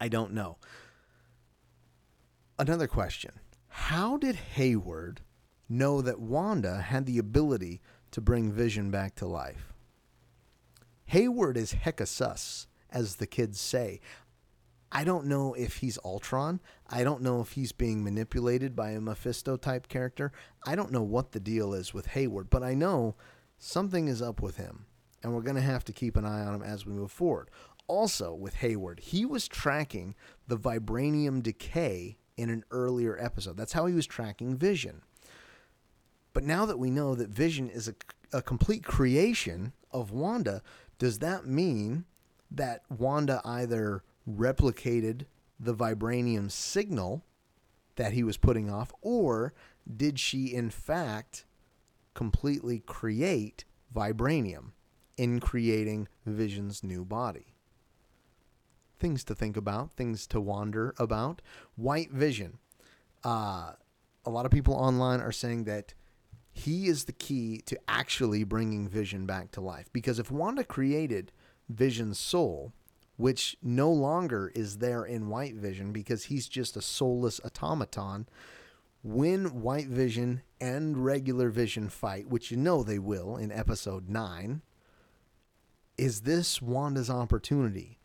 I 0.00 0.08
don't 0.08 0.32
know. 0.32 0.58
Another 2.58 2.86
question 2.86 3.32
How 3.68 4.16
did 4.16 4.36
Hayward 4.36 5.22
know 5.68 6.00
that 6.02 6.20
Wanda 6.20 6.80
had 6.80 7.06
the 7.06 7.18
ability 7.18 7.80
to 8.12 8.20
bring 8.20 8.52
Vision 8.52 8.90
back 8.90 9.14
to 9.16 9.26
life? 9.26 9.71
Hayward 11.12 11.58
is 11.58 11.74
hecka 11.74 12.08
sus, 12.08 12.66
as 12.90 13.16
the 13.16 13.26
kids 13.26 13.60
say. 13.60 14.00
I 14.90 15.04
don't 15.04 15.26
know 15.26 15.52
if 15.52 15.76
he's 15.76 15.98
Ultron. 16.02 16.58
I 16.88 17.04
don't 17.04 17.20
know 17.20 17.42
if 17.42 17.52
he's 17.52 17.70
being 17.70 18.02
manipulated 18.02 18.74
by 18.74 18.92
a 18.92 19.00
Mephisto 19.00 19.58
type 19.58 19.88
character. 19.88 20.32
I 20.66 20.74
don't 20.74 20.90
know 20.90 21.02
what 21.02 21.32
the 21.32 21.38
deal 21.38 21.74
is 21.74 21.92
with 21.92 22.06
Hayward, 22.06 22.48
but 22.48 22.62
I 22.62 22.72
know 22.72 23.14
something 23.58 24.08
is 24.08 24.22
up 24.22 24.40
with 24.40 24.56
him, 24.56 24.86
and 25.22 25.34
we're 25.34 25.42
going 25.42 25.56
to 25.56 25.60
have 25.60 25.84
to 25.84 25.92
keep 25.92 26.16
an 26.16 26.24
eye 26.24 26.46
on 26.46 26.54
him 26.54 26.62
as 26.62 26.86
we 26.86 26.94
move 26.94 27.12
forward. 27.12 27.50
Also, 27.88 28.32
with 28.32 28.54
Hayward, 28.54 29.00
he 29.00 29.26
was 29.26 29.48
tracking 29.48 30.14
the 30.48 30.56
vibranium 30.56 31.42
decay 31.42 32.16
in 32.38 32.48
an 32.48 32.64
earlier 32.70 33.22
episode. 33.22 33.58
That's 33.58 33.74
how 33.74 33.84
he 33.84 33.94
was 33.94 34.06
tracking 34.06 34.56
Vision. 34.56 35.02
But 36.32 36.44
now 36.44 36.64
that 36.64 36.78
we 36.78 36.88
know 36.88 37.14
that 37.14 37.28
Vision 37.28 37.68
is 37.68 37.86
a, 37.86 37.94
a 38.32 38.40
complete 38.40 38.82
creation 38.82 39.74
of 39.92 40.10
Wanda, 40.10 40.62
does 41.02 41.18
that 41.18 41.44
mean 41.44 42.04
that 42.48 42.82
Wanda 42.88 43.40
either 43.44 44.04
replicated 44.30 45.26
the 45.58 45.74
vibranium 45.74 46.48
signal 46.48 47.24
that 47.96 48.12
he 48.12 48.22
was 48.22 48.36
putting 48.36 48.70
off, 48.70 48.92
or 49.00 49.52
did 49.96 50.20
she 50.20 50.54
in 50.54 50.70
fact 50.70 51.44
completely 52.14 52.78
create 52.86 53.64
vibranium 53.92 54.74
in 55.16 55.40
creating 55.40 56.06
Vision's 56.24 56.84
new 56.84 57.04
body? 57.04 57.56
Things 59.00 59.24
to 59.24 59.34
think 59.34 59.56
about, 59.56 59.94
things 59.94 60.24
to 60.28 60.40
wonder 60.40 60.94
about. 61.00 61.42
White 61.74 62.12
Vision. 62.12 62.58
Uh, 63.24 63.72
a 64.24 64.30
lot 64.30 64.46
of 64.46 64.52
people 64.52 64.74
online 64.74 65.20
are 65.20 65.32
saying 65.32 65.64
that 65.64 65.94
he 66.52 66.86
is 66.86 67.04
the 67.04 67.12
key 67.12 67.62
to 67.66 67.78
actually 67.88 68.44
bringing 68.44 68.88
Vision 68.88 69.24
back 69.26 69.50
to 69.52 69.60
life. 69.60 69.90
Because 69.92 70.18
if 70.18 70.30
Wanda 70.30 70.64
created 70.64 71.32
Vision's 71.68 72.18
soul, 72.18 72.72
which 73.16 73.56
no 73.62 73.90
longer 73.90 74.52
is 74.54 74.78
there 74.78 75.04
in 75.04 75.28
White 75.28 75.54
Vision 75.54 75.92
because 75.92 76.24
he's 76.24 76.46
just 76.46 76.76
a 76.76 76.82
soulless 76.82 77.40
automaton, 77.44 78.28
when 79.02 79.62
White 79.62 79.88
Vision 79.88 80.42
and 80.60 81.04
regular 81.04 81.48
Vision 81.48 81.88
fight, 81.88 82.28
which 82.28 82.50
you 82.50 82.56
know 82.56 82.82
they 82.82 82.98
will 82.98 83.36
in 83.36 83.50
episode 83.50 84.08
9, 84.08 84.60
is 85.96 86.20
this 86.20 86.60
Wanda's 86.60 87.10
opportunity 87.10 87.98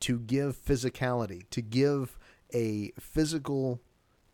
to 0.00 0.18
give 0.18 0.56
physicality, 0.56 1.48
to 1.50 1.62
give 1.62 2.18
a 2.54 2.92
physical, 3.00 3.80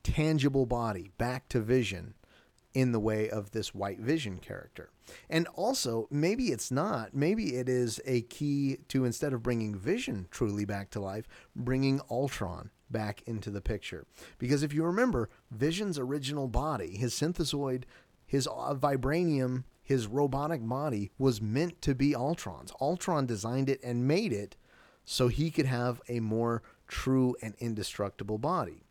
tangible 0.03 0.67
body 0.67 1.11
back 1.19 1.49
to 1.49 1.61
Vision 1.61 2.15
in 2.75 2.93
the 2.93 3.01
way 3.01 3.31
of 3.31 3.53
this 3.53 3.75
White 3.75 4.01
Vision 4.01 4.39
character. 4.39 4.91
And 5.31 5.47
also, 5.55 6.09
maybe 6.11 6.47
it's 6.47 6.71
not. 6.71 7.15
Maybe 7.15 7.55
it 7.57 7.69
is 7.69 8.01
a 8.05 8.23
key 8.23 8.79
to 8.89 9.05
instead 9.05 9.33
of 9.33 9.43
bringing 9.43 9.77
Vision 9.77 10.27
truly 10.31 10.65
back 10.65 10.91
to 10.91 11.01
life, 11.01 11.27
bringing 11.55 12.01
Ultron 12.11 12.71
back 12.91 13.23
into 13.27 13.51
the 13.51 13.61
picture. 13.61 14.07
Because 14.39 14.63
if 14.63 14.75
you 14.75 14.85
remember, 14.85 15.31
Vision's 15.51 15.99
original 15.99 16.49
body, 16.49 16.97
his 16.97 17.15
synthesoid, 17.15 17.87
his 18.27 18.47
uh, 18.47 18.75
vibranium, 18.75 19.65
his 19.83 20.07
robotic 20.07 20.67
body 20.67 21.11
was 21.19 21.41
meant 21.41 21.81
to 21.83 21.95
be 21.95 22.15
Ultron's. 22.15 22.73
Ultron 22.81 23.27
designed 23.27 23.69
it 23.69 23.81
and 23.85 24.09
made 24.09 24.33
it 24.33 24.57
so 25.05 25.29
he 25.29 25.51
could 25.51 25.67
have 25.67 26.01
a 26.09 26.21
more 26.21 26.63
true 26.89 27.37
and 27.43 27.55
indestructible 27.59 28.39
body. 28.39 28.83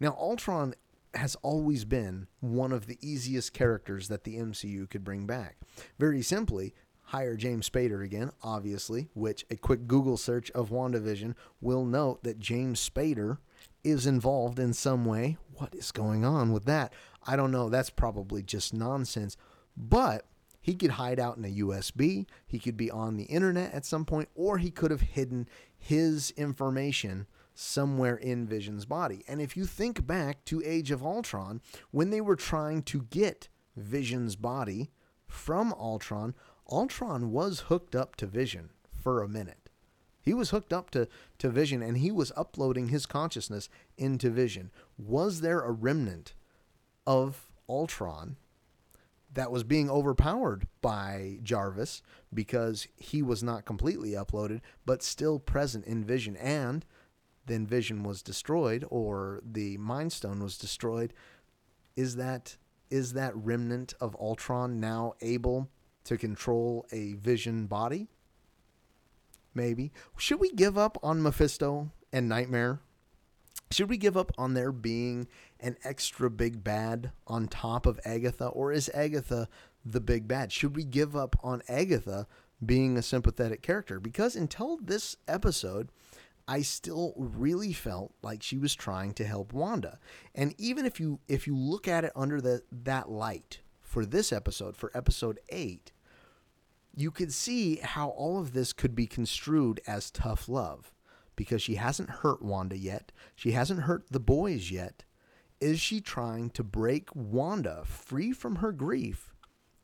Now, 0.00 0.16
Ultron 0.18 0.74
has 1.14 1.36
always 1.42 1.84
been 1.84 2.26
one 2.40 2.72
of 2.72 2.86
the 2.86 2.98
easiest 3.00 3.52
characters 3.52 4.08
that 4.08 4.24
the 4.24 4.36
MCU 4.36 4.88
could 4.88 5.04
bring 5.04 5.26
back. 5.26 5.56
Very 5.98 6.22
simply, 6.22 6.74
hire 7.02 7.36
James 7.36 7.68
Spader 7.68 8.04
again, 8.04 8.30
obviously, 8.42 9.08
which 9.14 9.46
a 9.50 9.56
quick 9.56 9.86
Google 9.86 10.16
search 10.16 10.50
of 10.50 10.70
WandaVision 10.70 11.34
will 11.60 11.84
note 11.84 12.22
that 12.22 12.38
James 12.38 12.86
Spader 12.86 13.38
is 13.82 14.06
involved 14.06 14.58
in 14.58 14.72
some 14.72 15.04
way. 15.04 15.38
What 15.54 15.74
is 15.74 15.90
going 15.92 16.24
on 16.24 16.52
with 16.52 16.66
that? 16.66 16.92
I 17.26 17.36
don't 17.36 17.52
know. 17.52 17.68
That's 17.68 17.90
probably 17.90 18.42
just 18.42 18.74
nonsense. 18.74 19.36
But 19.76 20.26
he 20.60 20.74
could 20.74 20.92
hide 20.92 21.18
out 21.18 21.38
in 21.38 21.44
a 21.44 21.62
USB, 21.62 22.26
he 22.46 22.58
could 22.58 22.76
be 22.76 22.90
on 22.90 23.16
the 23.16 23.24
internet 23.24 23.72
at 23.72 23.86
some 23.86 24.04
point, 24.04 24.28
or 24.34 24.58
he 24.58 24.70
could 24.70 24.90
have 24.90 25.00
hidden 25.00 25.48
his 25.78 26.30
information 26.32 27.26
somewhere 27.58 28.14
in 28.14 28.46
Vision's 28.46 28.84
body. 28.84 29.24
And 29.26 29.40
if 29.40 29.56
you 29.56 29.64
think 29.66 30.06
back 30.06 30.44
to 30.44 30.62
Age 30.64 30.92
of 30.92 31.02
Ultron, 31.02 31.60
when 31.90 32.10
they 32.10 32.20
were 32.20 32.36
trying 32.36 32.82
to 32.84 33.02
get 33.10 33.48
Vision's 33.76 34.36
body 34.36 34.90
from 35.26 35.72
Ultron, 35.72 36.34
Ultron 36.70 37.32
was 37.32 37.60
hooked 37.60 37.96
up 37.96 38.14
to 38.16 38.26
Vision 38.26 38.70
for 38.92 39.22
a 39.22 39.28
minute. 39.28 39.70
He 40.22 40.32
was 40.32 40.50
hooked 40.50 40.72
up 40.72 40.90
to, 40.90 41.08
to 41.38 41.48
Vision 41.48 41.82
and 41.82 41.98
he 41.98 42.12
was 42.12 42.30
uploading 42.36 42.88
his 42.88 43.06
consciousness 43.06 43.68
into 43.96 44.30
Vision. 44.30 44.70
Was 44.96 45.40
there 45.40 45.60
a 45.60 45.72
remnant 45.72 46.34
of 47.08 47.50
Ultron 47.68 48.36
that 49.34 49.50
was 49.50 49.64
being 49.64 49.90
overpowered 49.90 50.68
by 50.80 51.40
Jarvis 51.42 52.02
because 52.32 52.86
he 52.96 53.20
was 53.20 53.42
not 53.42 53.64
completely 53.64 54.10
uploaded, 54.10 54.60
but 54.86 55.02
still 55.02 55.40
present 55.40 55.86
in 55.86 56.04
Vision? 56.04 56.36
And 56.36 56.84
then 57.48 57.66
Vision 57.66 58.02
was 58.02 58.22
destroyed 58.22 58.84
or 58.88 59.40
the 59.44 59.76
Mind 59.78 60.12
Stone 60.12 60.42
was 60.42 60.56
destroyed, 60.56 61.12
is 61.96 62.16
that 62.16 62.56
is 62.90 63.12
that 63.12 63.36
remnant 63.36 63.92
of 64.00 64.16
Ultron 64.18 64.80
now 64.80 65.14
able 65.20 65.68
to 66.04 66.16
control 66.16 66.86
a 66.90 67.14
Vision 67.14 67.66
body? 67.66 68.08
Maybe. 69.54 69.92
Should 70.16 70.40
we 70.40 70.52
give 70.52 70.78
up 70.78 70.96
on 71.02 71.22
Mephisto 71.22 71.90
and 72.12 72.28
Nightmare? 72.28 72.80
Should 73.70 73.90
we 73.90 73.98
give 73.98 74.16
up 74.16 74.32
on 74.38 74.54
there 74.54 74.72
being 74.72 75.28
an 75.60 75.76
extra 75.84 76.30
big 76.30 76.64
bad 76.64 77.12
on 77.26 77.48
top 77.48 77.84
of 77.84 78.00
Agatha, 78.04 78.46
or 78.46 78.72
is 78.72 78.90
Agatha 78.94 79.48
the 79.84 80.00
big 80.00 80.26
bad? 80.26 80.52
Should 80.52 80.74
we 80.74 80.84
give 80.84 81.14
up 81.14 81.36
on 81.42 81.62
Agatha 81.68 82.26
being 82.64 82.96
a 82.96 83.02
sympathetic 83.02 83.60
character? 83.60 84.00
Because 84.00 84.34
until 84.34 84.78
this 84.78 85.16
episode, 85.26 85.90
I 86.48 86.62
still 86.62 87.12
really 87.18 87.74
felt 87.74 88.14
like 88.22 88.42
she 88.42 88.56
was 88.56 88.74
trying 88.74 89.12
to 89.14 89.24
help 89.26 89.52
Wanda. 89.52 89.98
And 90.34 90.54
even 90.56 90.86
if 90.86 90.98
you 90.98 91.20
if 91.28 91.46
you 91.46 91.54
look 91.54 91.86
at 91.86 92.04
it 92.04 92.12
under 92.16 92.40
the 92.40 92.62
that 92.72 93.10
light 93.10 93.60
for 93.82 94.06
this 94.06 94.32
episode, 94.32 94.74
for 94.74 94.90
episode 94.94 95.38
8, 95.50 95.92
you 96.96 97.10
could 97.10 97.34
see 97.34 97.76
how 97.76 98.08
all 98.08 98.40
of 98.40 98.54
this 98.54 98.72
could 98.72 98.94
be 98.94 99.06
construed 99.06 99.80
as 99.86 100.10
tough 100.10 100.48
love 100.48 100.94
because 101.36 101.60
she 101.60 101.74
hasn't 101.74 102.10
hurt 102.10 102.42
Wanda 102.42 102.78
yet. 102.78 103.12
She 103.36 103.52
hasn't 103.52 103.82
hurt 103.82 104.06
the 104.10 104.18
boys 104.18 104.70
yet. 104.70 105.04
Is 105.60 105.80
she 105.80 106.00
trying 106.00 106.48
to 106.50 106.64
break 106.64 107.10
Wanda 107.14 107.82
free 107.84 108.32
from 108.32 108.56
her 108.56 108.72
grief 108.72 109.34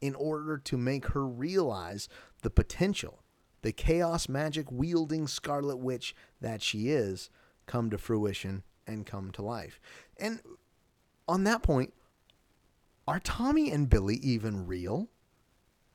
in 0.00 0.14
order 0.14 0.56
to 0.56 0.78
make 0.78 1.08
her 1.08 1.26
realize 1.26 2.08
the 2.42 2.50
potential 2.50 3.23
the 3.64 3.72
chaos 3.72 4.28
magic 4.28 4.70
wielding 4.70 5.26
Scarlet 5.26 5.78
Witch 5.78 6.14
that 6.38 6.60
she 6.60 6.90
is 6.90 7.30
come 7.64 7.88
to 7.88 7.96
fruition 7.96 8.62
and 8.86 9.06
come 9.06 9.30
to 9.30 9.40
life. 9.40 9.80
And 10.18 10.40
on 11.26 11.44
that 11.44 11.62
point, 11.62 11.94
are 13.08 13.20
Tommy 13.20 13.70
and 13.70 13.88
Billy 13.88 14.16
even 14.16 14.66
real? 14.66 15.08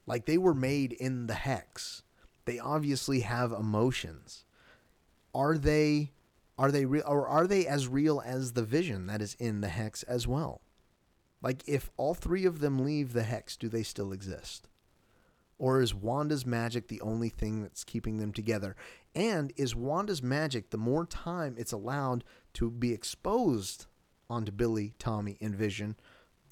Like 0.08 0.26
they 0.26 0.40
were 0.40 0.56
made 0.56 0.94
in 0.94 1.28
the 1.28 1.36
hex. 1.36 2.02
They 2.46 2.58
obviously 2.58 3.20
have 3.20 3.52
emotions. 3.52 4.46
Are 5.36 5.56
they 5.56 6.14
are 6.58 6.72
they 6.72 6.86
real 6.86 7.04
or 7.06 7.28
are 7.28 7.46
they 7.46 7.68
as 7.68 7.88
real 7.88 8.20
as 8.26 8.54
the 8.54 8.64
vision 8.64 9.06
that 9.06 9.22
is 9.22 9.36
in 9.36 9.62
the 9.62 9.70
hex 9.70 10.02
as 10.02 10.28
well? 10.28 10.62
Like 11.40 11.62
if 11.68 11.92
all 11.98 12.16
three 12.16 12.46
of 12.46 12.62
them 12.62 12.80
leave 12.80 13.14
the 13.14 13.22
hex, 13.22 13.56
do 13.56 13.70
they 13.70 13.84
still 13.84 14.12
exist? 14.12 14.68
Or 15.60 15.82
is 15.82 15.94
Wanda's 15.94 16.46
magic 16.46 16.88
the 16.88 17.02
only 17.02 17.28
thing 17.28 17.62
that's 17.62 17.84
keeping 17.84 18.18
them 18.18 18.32
together? 18.32 18.78
And 19.14 19.52
is 19.58 19.76
Wanda's 19.76 20.24
magic, 20.24 20.70
the 20.70 20.78
more 20.78 21.06
time 21.06 21.56
it's 21.58 21.74
allowed 21.74 22.24
to 22.54 22.72
be 22.72 22.94
exposed 22.94 23.86
onto 24.30 24.54
Billy, 24.54 24.94
Tommy, 24.98 25.38
and 25.42 25.54
Vision, 25.54 25.98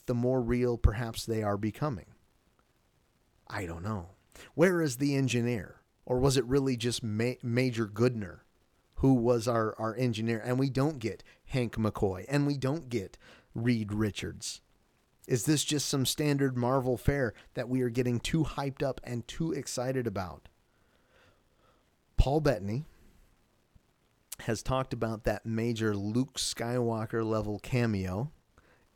the 0.08 0.14
more 0.14 0.42
real 0.42 0.78
perhaps 0.78 1.26
they 1.26 1.42
are 1.42 1.58
becoming? 1.58 2.08
I 3.48 3.66
don't 3.66 3.84
know. 3.84 4.10
Where 4.56 4.82
is 4.82 4.98
the 4.98 5.16
engineer? 5.16 5.82
Or 6.06 6.20
was 6.20 6.36
it 6.38 6.46
really 6.46 6.76
just 6.76 7.02
Ma- 7.02 7.34
Major 7.42 7.88
Goodner 7.88 8.40
who 8.96 9.14
was 9.14 9.48
our, 9.48 9.74
our 9.80 9.96
engineer? 9.96 10.42
And 10.44 10.60
we 10.60 10.70
don't 10.70 11.00
get 11.00 11.24
Hank 11.46 11.76
McCoy 11.76 12.26
and 12.28 12.46
we 12.46 12.58
don't 12.58 12.90
get 12.90 13.18
Reed 13.56 13.94
Richards. 13.94 14.62
Is 15.28 15.44
this 15.44 15.66
just 15.66 15.88
some 15.90 16.06
standard 16.06 16.56
Marvel 16.56 16.98
fare 16.98 17.34
that 17.54 17.68
we 17.68 17.82
are 17.82 17.90
getting 17.90 18.20
too 18.20 18.46
hyped 18.46 18.82
up 18.82 19.02
and 19.04 19.28
too 19.28 19.52
excited 19.52 20.08
about? 20.08 20.48
Paul 22.16 22.40
Bettany 22.40 22.86
has 24.42 24.64
talked 24.64 24.94
about 24.94 25.26
that 25.26 25.46
major 25.46 25.96
Luke 25.96 26.36
Skywalker 26.36 27.26
level 27.26 27.60
cameo, 27.60 28.32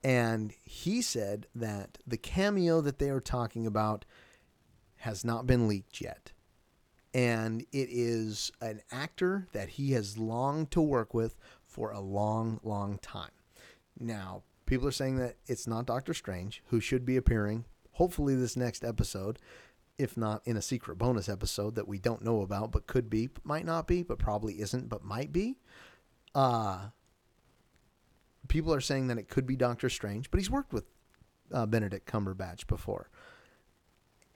and 0.04 0.54
he 0.64 1.02
said 1.02 1.48
that 1.54 1.98
the 2.08 2.18
cameo 2.18 2.80
that 2.80 2.98
they 2.98 3.10
are 3.10 3.20
talking 3.20 3.68
about 3.68 4.06
has 4.98 5.26
not 5.26 5.46
been 5.46 5.68
leaked 5.68 6.00
yet. 6.00 6.32
And 7.14 7.62
it 7.74 7.90
is 7.92 8.52
an 8.62 8.82
actor 8.90 9.48
that 9.52 9.70
he 9.70 9.92
has 9.92 10.18
longed 10.18 10.72
to 10.72 10.82
work 10.82 11.14
with 11.14 11.36
for 11.66 11.92
a 11.92 12.00
long, 12.00 12.60
long 12.64 13.00
time. 13.00 13.32
Now, 14.00 14.44
People 14.72 14.88
are 14.88 14.92
saying 14.92 15.18
that 15.18 15.36
it's 15.48 15.68
not 15.68 15.86
Doctor 15.86 16.14
Strange, 16.14 16.64
who 16.68 16.80
should 16.80 17.04
be 17.04 17.18
appearing, 17.18 17.66
hopefully, 17.92 18.36
this 18.36 18.56
next 18.56 18.86
episode, 18.86 19.38
if 19.98 20.16
not 20.16 20.42
in 20.46 20.56
a 20.56 20.62
secret 20.62 20.98
bonus 20.98 21.28
episode 21.28 21.76
that 21.76 21.90
we 21.90 22.00
don't 22.00 22.24
know 22.24 22.42
about, 22.42 22.72
but 22.72 22.88
could 22.88 23.10
be, 23.10 23.28
might 23.44 23.66
not 23.66 23.86
be, 23.86 24.02
but 24.02 24.18
probably 24.18 24.62
isn't, 24.62 24.88
but 24.88 25.04
might 25.04 25.34
be. 25.34 25.58
Uh, 26.34 26.86
people 28.48 28.74
are 28.74 28.80
saying 28.80 29.08
that 29.08 29.18
it 29.18 29.28
could 29.28 29.46
be 29.46 29.58
Doctor 29.58 29.90
Strange, 29.90 30.32
but 30.32 30.40
he's 30.40 30.50
worked 30.50 30.72
with 30.72 30.86
uh, 31.52 31.66
Benedict 31.66 32.10
Cumberbatch 32.10 32.66
before. 32.66 33.10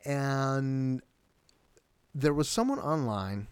And 0.03 1.01
there 2.13 2.33
was 2.33 2.49
someone 2.49 2.79
online 2.79 3.47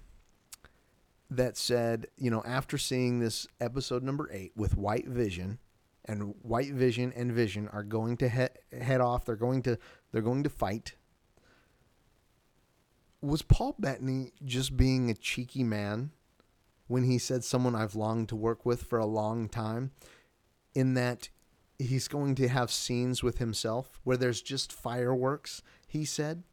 that 1.29 1.55
said, 1.55 2.07
you 2.17 2.29
know, 2.29 2.43
after 2.45 2.77
seeing 2.77 3.21
this 3.21 3.47
episode 3.61 4.03
number 4.03 4.29
eight 4.33 4.51
with 4.57 4.75
White 4.75 5.07
Vision, 5.07 5.59
and 6.05 6.35
White 6.41 6.73
Vision 6.73 7.13
and 7.15 7.31
Vision 7.31 7.67
are 7.69 7.83
going 7.83 8.17
to 8.17 8.29
head 8.29 8.57
head 8.71 9.01
off. 9.01 9.25
They're 9.25 9.35
going 9.35 9.61
to 9.63 9.77
they're 10.11 10.21
going 10.21 10.43
to 10.43 10.49
fight. 10.49 10.95
Was 13.21 13.41
Paul 13.41 13.75
Bettany 13.79 14.33
just 14.43 14.75
being 14.75 15.09
a 15.09 15.13
cheeky 15.13 15.63
man 15.63 16.11
when 16.87 17.03
he 17.03 17.17
said 17.17 17.43
someone 17.43 17.73
I've 17.73 17.95
longed 17.95 18.29
to 18.29 18.35
work 18.35 18.65
with 18.65 18.83
for 18.83 18.99
a 18.99 19.05
long 19.05 19.47
time? 19.47 19.91
In 20.75 20.95
that 20.95 21.29
he's 21.79 22.07
going 22.07 22.35
to 22.35 22.47
have 22.47 22.71
scenes 22.71 23.23
with 23.23 23.37
himself 23.37 23.99
where 24.03 24.17
there's 24.17 24.41
just 24.41 24.73
fireworks, 24.73 25.61
he 25.87 26.03
said. 26.03 26.43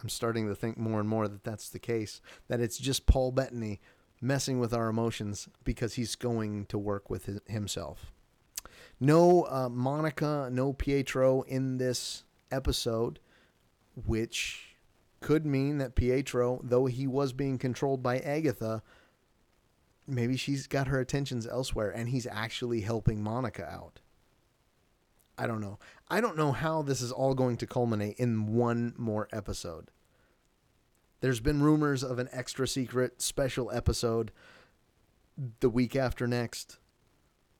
I'm 0.00 0.08
starting 0.08 0.48
to 0.48 0.54
think 0.54 0.76
more 0.76 1.00
and 1.00 1.08
more 1.08 1.28
that 1.28 1.44
that's 1.44 1.68
the 1.68 1.78
case, 1.78 2.20
that 2.48 2.60
it's 2.60 2.78
just 2.78 3.06
Paul 3.06 3.32
Bettany 3.32 3.80
messing 4.22 4.60
with 4.60 4.72
our 4.72 4.88
emotions 4.88 5.48
because 5.64 5.94
he's 5.94 6.14
going 6.14 6.64
to 6.66 6.78
work 6.78 7.10
with 7.10 7.26
his, 7.26 7.40
himself. 7.46 8.12
No 9.00 9.42
uh, 9.42 9.68
Monica, 9.68 10.48
no 10.50 10.72
Pietro 10.72 11.42
in 11.42 11.78
this 11.78 12.22
episode, 12.52 13.18
which 14.06 14.76
could 15.20 15.44
mean 15.44 15.78
that 15.78 15.96
Pietro, 15.96 16.60
though 16.62 16.86
he 16.86 17.06
was 17.06 17.32
being 17.32 17.58
controlled 17.58 18.02
by 18.02 18.18
Agatha, 18.18 18.82
maybe 20.06 20.36
she's 20.36 20.66
got 20.66 20.88
her 20.88 21.00
attentions 21.00 21.46
elsewhere 21.46 21.90
and 21.90 22.08
he's 22.08 22.26
actually 22.26 22.82
helping 22.82 23.22
Monica 23.22 23.64
out. 23.68 24.00
I 25.36 25.46
don't 25.46 25.60
know. 25.60 25.78
I 26.08 26.20
don't 26.20 26.36
know 26.36 26.52
how 26.52 26.82
this 26.82 27.00
is 27.00 27.10
all 27.10 27.34
going 27.34 27.56
to 27.58 27.66
culminate 27.66 28.18
in 28.18 28.46
one 28.46 28.94
more 28.96 29.28
episode. 29.32 29.90
There's 31.22 31.40
been 31.40 31.62
rumors 31.62 32.02
of 32.02 32.18
an 32.18 32.28
extra 32.32 32.66
secret 32.66 33.22
special 33.22 33.70
episode 33.70 34.32
the 35.60 35.70
week 35.70 35.94
after 35.94 36.26
next, 36.26 36.78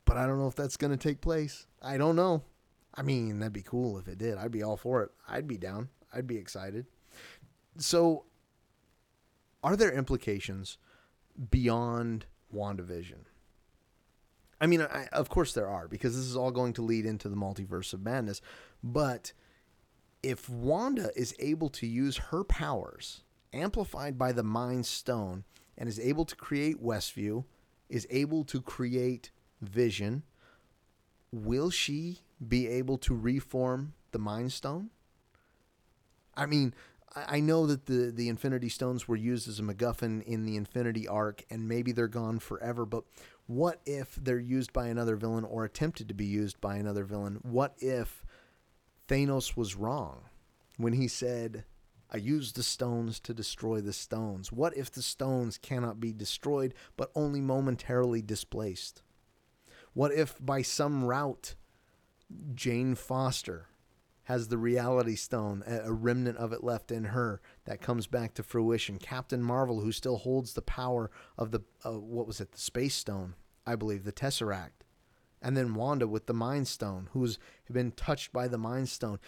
but 0.03 0.17
I 0.17 0.27
don't 0.27 0.37
know 0.37 0.47
if 0.47 0.55
that's 0.55 0.75
going 0.75 0.91
to 0.91 0.97
take 0.97 1.21
place. 1.21 1.65
I 1.81 1.95
don't 1.95 2.17
know. 2.17 2.43
I 2.93 3.03
mean, 3.03 3.39
that'd 3.39 3.53
be 3.53 3.61
cool 3.61 3.97
if 3.97 4.09
it 4.09 4.17
did. 4.17 4.37
I'd 4.37 4.51
be 4.51 4.63
all 4.63 4.75
for 4.75 5.01
it. 5.01 5.11
I'd 5.29 5.47
be 5.47 5.57
down. 5.57 5.87
I'd 6.13 6.27
be 6.27 6.35
excited. 6.35 6.87
So, 7.77 8.25
are 9.63 9.77
there 9.77 9.93
implications 9.93 10.77
beyond 11.49 12.25
WandaVision? 12.53 13.23
I 14.59 14.67
mean, 14.67 14.81
I, 14.81 15.07
of 15.13 15.29
course 15.29 15.53
there 15.53 15.69
are, 15.69 15.87
because 15.87 16.17
this 16.17 16.25
is 16.25 16.35
all 16.35 16.51
going 16.51 16.73
to 16.73 16.81
lead 16.81 17.05
into 17.05 17.29
the 17.29 17.37
multiverse 17.37 17.93
of 17.93 18.03
madness. 18.03 18.41
But 18.83 19.31
if 20.21 20.49
Wanda 20.49 21.11
is 21.15 21.33
able 21.39 21.69
to 21.69 21.87
use 21.87 22.17
her 22.17 22.43
powers, 22.43 23.23
amplified 23.53 24.17
by 24.17 24.31
the 24.31 24.43
Mind 24.43 24.85
Stone, 24.85 25.43
and 25.77 25.87
is 25.87 25.99
able 25.99 26.25
to 26.25 26.35
create 26.35 26.83
Westview, 26.83 27.45
is 27.89 28.07
able 28.09 28.43
to 28.45 28.61
create 28.61 29.31
Vision, 29.61 30.23
will 31.31 31.69
she 31.69 32.19
be 32.45 32.67
able 32.67 32.97
to 32.97 33.15
reform 33.15 33.93
the 34.11 34.19
Mind 34.19 34.51
Stone? 34.51 34.89
I 36.35 36.45
mean, 36.45 36.73
I 37.15 37.39
know 37.39 37.67
that 37.67 37.85
the, 37.85 38.11
the 38.11 38.27
Infinity 38.27 38.69
Stones 38.69 39.07
were 39.07 39.15
used 39.15 39.47
as 39.47 39.59
a 39.59 39.63
MacGuffin 39.63 40.23
in 40.23 40.45
the 40.45 40.55
Infinity 40.55 41.07
Arc, 41.07 41.43
and 41.49 41.67
maybe 41.67 41.91
they're 41.91 42.07
gone 42.07 42.39
forever, 42.39 42.85
but 42.85 43.03
what 43.45 43.81
if 43.85 44.15
they're 44.15 44.39
used 44.39 44.73
by 44.73 44.87
another 44.87 45.15
villain 45.15 45.43
or 45.43 45.63
attempted 45.63 46.07
to 46.07 46.13
be 46.13 46.25
used 46.25 46.59
by 46.59 46.77
another 46.77 47.03
villain? 47.03 47.39
What 47.43 47.75
if 47.77 48.23
Thanos 49.07 49.55
was 49.55 49.75
wrong 49.75 50.21
when 50.77 50.93
he 50.93 51.07
said, 51.07 51.65
I 52.13 52.17
use 52.17 52.51
the 52.51 52.63
stones 52.63 53.19
to 53.21 53.33
destroy 53.33 53.81
the 53.81 53.93
stones? 53.93 54.51
What 54.51 54.77
if 54.77 54.91
the 54.91 55.01
stones 55.01 55.57
cannot 55.57 55.99
be 55.99 56.13
destroyed 56.13 56.73
but 56.95 57.11
only 57.15 57.41
momentarily 57.41 58.21
displaced? 58.21 59.01
What 59.93 60.13
if 60.13 60.35
by 60.39 60.61
some 60.61 61.03
route 61.03 61.55
Jane 62.53 62.95
Foster 62.95 63.67
has 64.23 64.47
the 64.47 64.57
reality 64.57 65.15
stone, 65.15 65.63
a 65.67 65.91
remnant 65.91 66.37
of 66.37 66.53
it 66.53 66.63
left 66.63 66.91
in 66.91 67.05
her 67.05 67.41
that 67.65 67.81
comes 67.81 68.07
back 68.07 68.33
to 68.33 68.43
fruition. 68.43 68.97
Captain 68.97 69.43
Marvel, 69.43 69.81
who 69.81 69.91
still 69.91 70.17
holds 70.17 70.53
the 70.53 70.61
power 70.61 71.11
of 71.37 71.51
the, 71.51 71.59
uh, 71.85 71.99
what 71.99 72.25
was 72.25 72.39
it, 72.39 72.53
the 72.53 72.57
Space 72.57 72.95
Stone, 72.95 73.35
I 73.65 73.75
believe, 73.75 74.05
the 74.05 74.13
Tesseract. 74.13 74.85
And 75.41 75.57
then 75.57 75.73
Wanda 75.73 76.07
with 76.07 76.27
the 76.27 76.33
Mind 76.33 76.69
Stone, 76.69 77.09
who's 77.11 77.37
been 77.69 77.91
touched 77.91 78.31
by 78.31 78.47
the 78.47 78.57
Mind 78.57 78.87
Stone. 78.87 79.19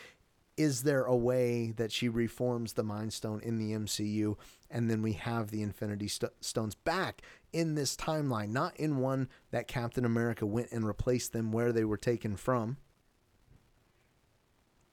Is 0.58 0.84
there 0.84 1.04
a 1.04 1.16
way 1.16 1.72
that 1.72 1.92
she 1.92 2.08
reforms 2.08 2.74
the 2.74 2.84
Mind 2.84 3.12
Stone 3.12 3.42
in 3.42 3.58
the 3.58 3.74
MCU 3.74 4.38
and 4.70 4.90
then 4.90 5.02
we 5.02 5.14
have 5.14 5.52
the 5.52 5.62
Infinity 5.62 6.08
St- 6.08 6.32
Stones 6.40 6.76
back 6.76 7.22
in 7.52 7.76
this 7.76 7.96
timeline, 7.96 8.50
not 8.50 8.76
in 8.78 8.98
one 8.98 9.30
that 9.52 9.68
Captain 9.68 10.06
America 10.06 10.46
went 10.46 10.72
and 10.72 10.88
replaced 10.88 11.34
them 11.34 11.52
where 11.52 11.72
they 11.72 11.84
were 11.84 11.98
taken 11.98 12.36
from? 12.38 12.78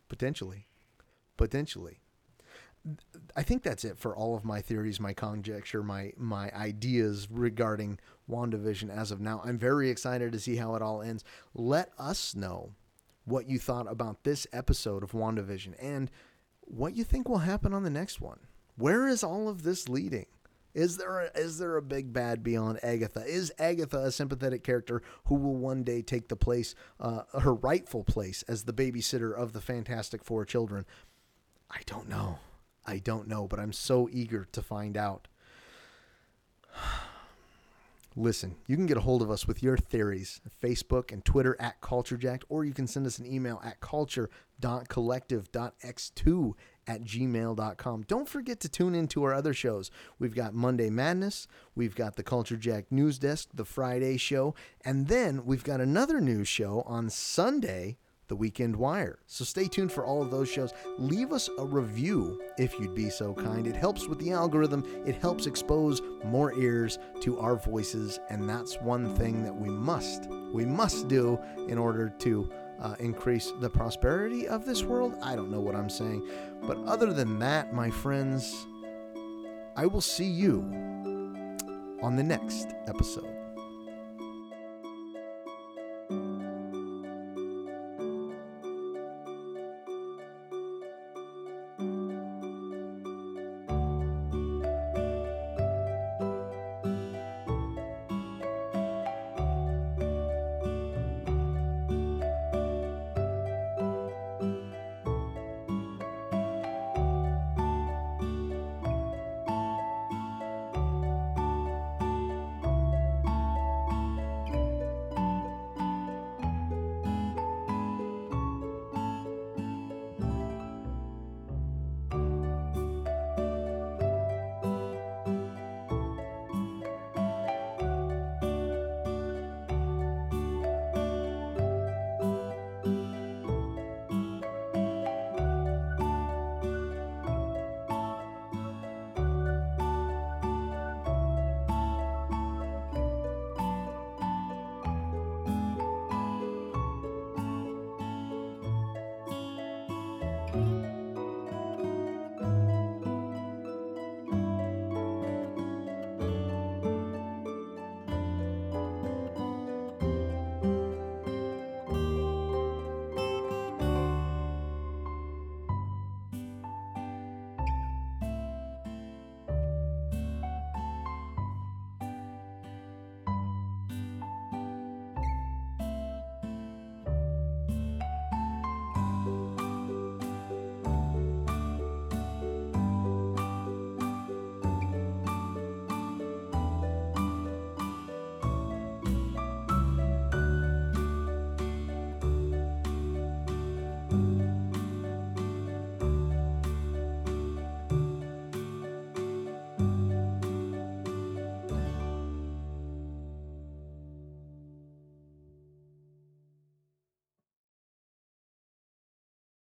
Potentially. 0.09 0.67
Potentially. 1.37 2.01
I 3.37 3.43
think 3.43 3.63
that's 3.63 3.85
it 3.85 3.99
for 3.99 4.17
all 4.17 4.37
of 4.37 4.45
my 4.45 4.61
theories, 4.61 4.99
my 4.99 5.13
conjecture, 5.13 5.83
my 5.83 6.13
my 6.17 6.51
ideas 6.53 7.29
regarding 7.31 8.01
WandaVision 8.29 8.91
as 8.91 9.13
of 9.13 9.21
now. 9.21 9.41
I'm 9.45 9.59
very 9.59 9.89
excited 9.89 10.33
to 10.33 10.41
see 10.41 10.57
how 10.57 10.75
it 10.75 10.83
all 10.83 11.01
ends. 11.01 11.25
Let 11.55 11.93
us 11.99 12.35
know 12.35 12.75
what 13.25 13.49
you 13.49 13.59
thought 13.59 13.91
about 13.91 14.25
this 14.25 14.47
episode 14.53 15.03
of 15.03 15.13
WandaVision 15.13 15.75
and 15.81 16.11
what 16.61 16.95
you 16.95 17.05
think 17.05 17.29
will 17.29 17.39
happen 17.39 17.75
on 17.75 17.83
the 17.83 17.91
next 17.91 18.21
one. 18.21 18.41
Where 18.77 19.07
is 19.07 19.23
all 19.23 19.49
of 19.49 19.63
this 19.63 19.89
leading? 19.89 20.27
Is 20.75 20.97
there 20.97 21.21
a, 21.21 21.39
is 21.39 21.59
there 21.59 21.77
a 21.77 21.83
big 21.83 22.13
bad 22.13 22.43
beyond 22.43 22.81
Agatha? 22.83 23.25
Is 23.27 23.53
Agatha 23.59 23.99
a 23.99 24.11
sympathetic 24.11 24.65
character 24.65 25.03
who 25.27 25.35
will 25.35 25.57
one 25.57 25.83
day 25.83 26.01
take 26.01 26.29
the 26.29 26.37
place, 26.37 26.75
uh, 26.99 27.23
her 27.41 27.55
rightful 27.55 28.05
place 28.05 28.43
as 28.49 28.65
the 28.65 28.73
babysitter 28.73 29.35
of 29.37 29.53
the 29.53 29.61
Fantastic 29.61 30.25
Four 30.25 30.47
children? 30.47 30.87
I 31.71 31.81
don't 31.85 32.09
know. 32.09 32.39
I 32.87 32.99
don't 32.99 33.29
know, 33.29 33.47
but 33.47 33.61
I'm 33.61 33.73
so 33.73 34.09
eager 34.11 34.47
to 34.53 34.63
find 34.63 34.97
out. 34.97 35.29
Listen, 38.15 38.57
you 38.67 38.77
can 38.77 38.85
get 38.85 38.99
a 38.99 39.01
hold 39.01 39.23
of 39.23 39.31
us 39.31 39.47
with 39.47 39.63
your 39.63 39.79
theories, 39.79 40.43
Facebook 40.63 41.11
and 41.11 41.25
Twitter 41.25 41.57
at 41.59 41.81
CultureJacked, 41.81 42.43
or 42.51 42.63
you 42.65 42.75
can 42.75 42.87
send 42.87 43.07
us 43.07 43.19
an 43.19 43.25
email 43.27 43.59
at 43.65 43.81
culture.collective.x2 43.81 46.53
at 46.87 47.05
gmail.com. 47.05 48.03
Don't 48.03 48.29
forget 48.29 48.61
to 48.61 48.69
tune 48.69 48.95
into 48.95 49.25
our 49.25 49.33
other 49.33 49.55
shows. 49.55 49.91
We've 50.19 50.35
got 50.35 50.53
Monday 50.53 50.91
Madness, 50.91 51.49
we've 51.75 51.95
got 51.95 52.17
the 52.17 52.23
Culture 52.23 52.57
Jack 52.57 52.85
News 52.91 53.19
Desk, 53.19 53.49
the 53.55 53.65
Friday 53.65 54.19
show, 54.19 54.55
and 54.85 55.09
then 55.09 55.47
we've 55.47 55.65
got 55.65 55.81
another 55.81 56.21
news 56.21 56.49
show 56.49 56.83
on 56.87 57.09
Sunday 57.09 57.97
the 58.33 58.37
Weekend 58.37 58.75
Wire. 58.75 59.19
So 59.27 59.45
stay 59.45 59.69
tuned 59.69 59.93
for 59.93 60.07
all 60.07 60.23
of 60.23 60.31
those 60.31 60.51
shows. 60.51 60.73
Leave 60.97 61.33
us 61.33 61.51
a 61.59 61.67
review 61.67 62.41
if 62.57 62.73
you'd 62.81 62.95
be 62.95 63.11
so 63.11 63.35
kind. 63.35 63.67
It 63.67 63.77
helps 63.77 64.09
with 64.09 64.19
the 64.19 64.33
algorithm, 64.33 64.87
it 65.05 65.17
helps 65.17 65.45
expose 65.45 66.01
more 66.25 66.55
ears 66.55 66.99
to 67.21 67.39
our 67.39 67.57
voices, 67.57 68.19
and 68.31 68.49
that's 68.49 68.81
one 68.81 69.15
thing 69.17 69.43
that 69.43 69.55
we 69.55 69.69
must, 69.69 70.31
we 70.51 70.65
must 70.65 71.09
do 71.09 71.39
in 71.69 71.77
order 71.77 72.09
to 72.21 72.51
uh, 72.81 72.95
increase 73.01 73.53
the 73.61 73.69
prosperity 73.69 74.49
of 74.49 74.65
this 74.65 74.83
world. 74.83 75.15
I 75.21 75.37
don't 75.37 75.51
know 75.51 75.61
what 75.61 75.77
I'm 75.77 75.91
saying. 75.91 76.27
But 76.63 76.79
other 76.87 77.13
than 77.13 77.39
that, 77.41 77.75
my 77.75 77.91
friends, 77.91 78.67
I 79.77 79.85
will 79.85 80.01
see 80.01 80.25
you 80.25 80.63
on 82.01 82.17
the 82.17 82.23
next 82.23 82.69
episode. 82.87 83.42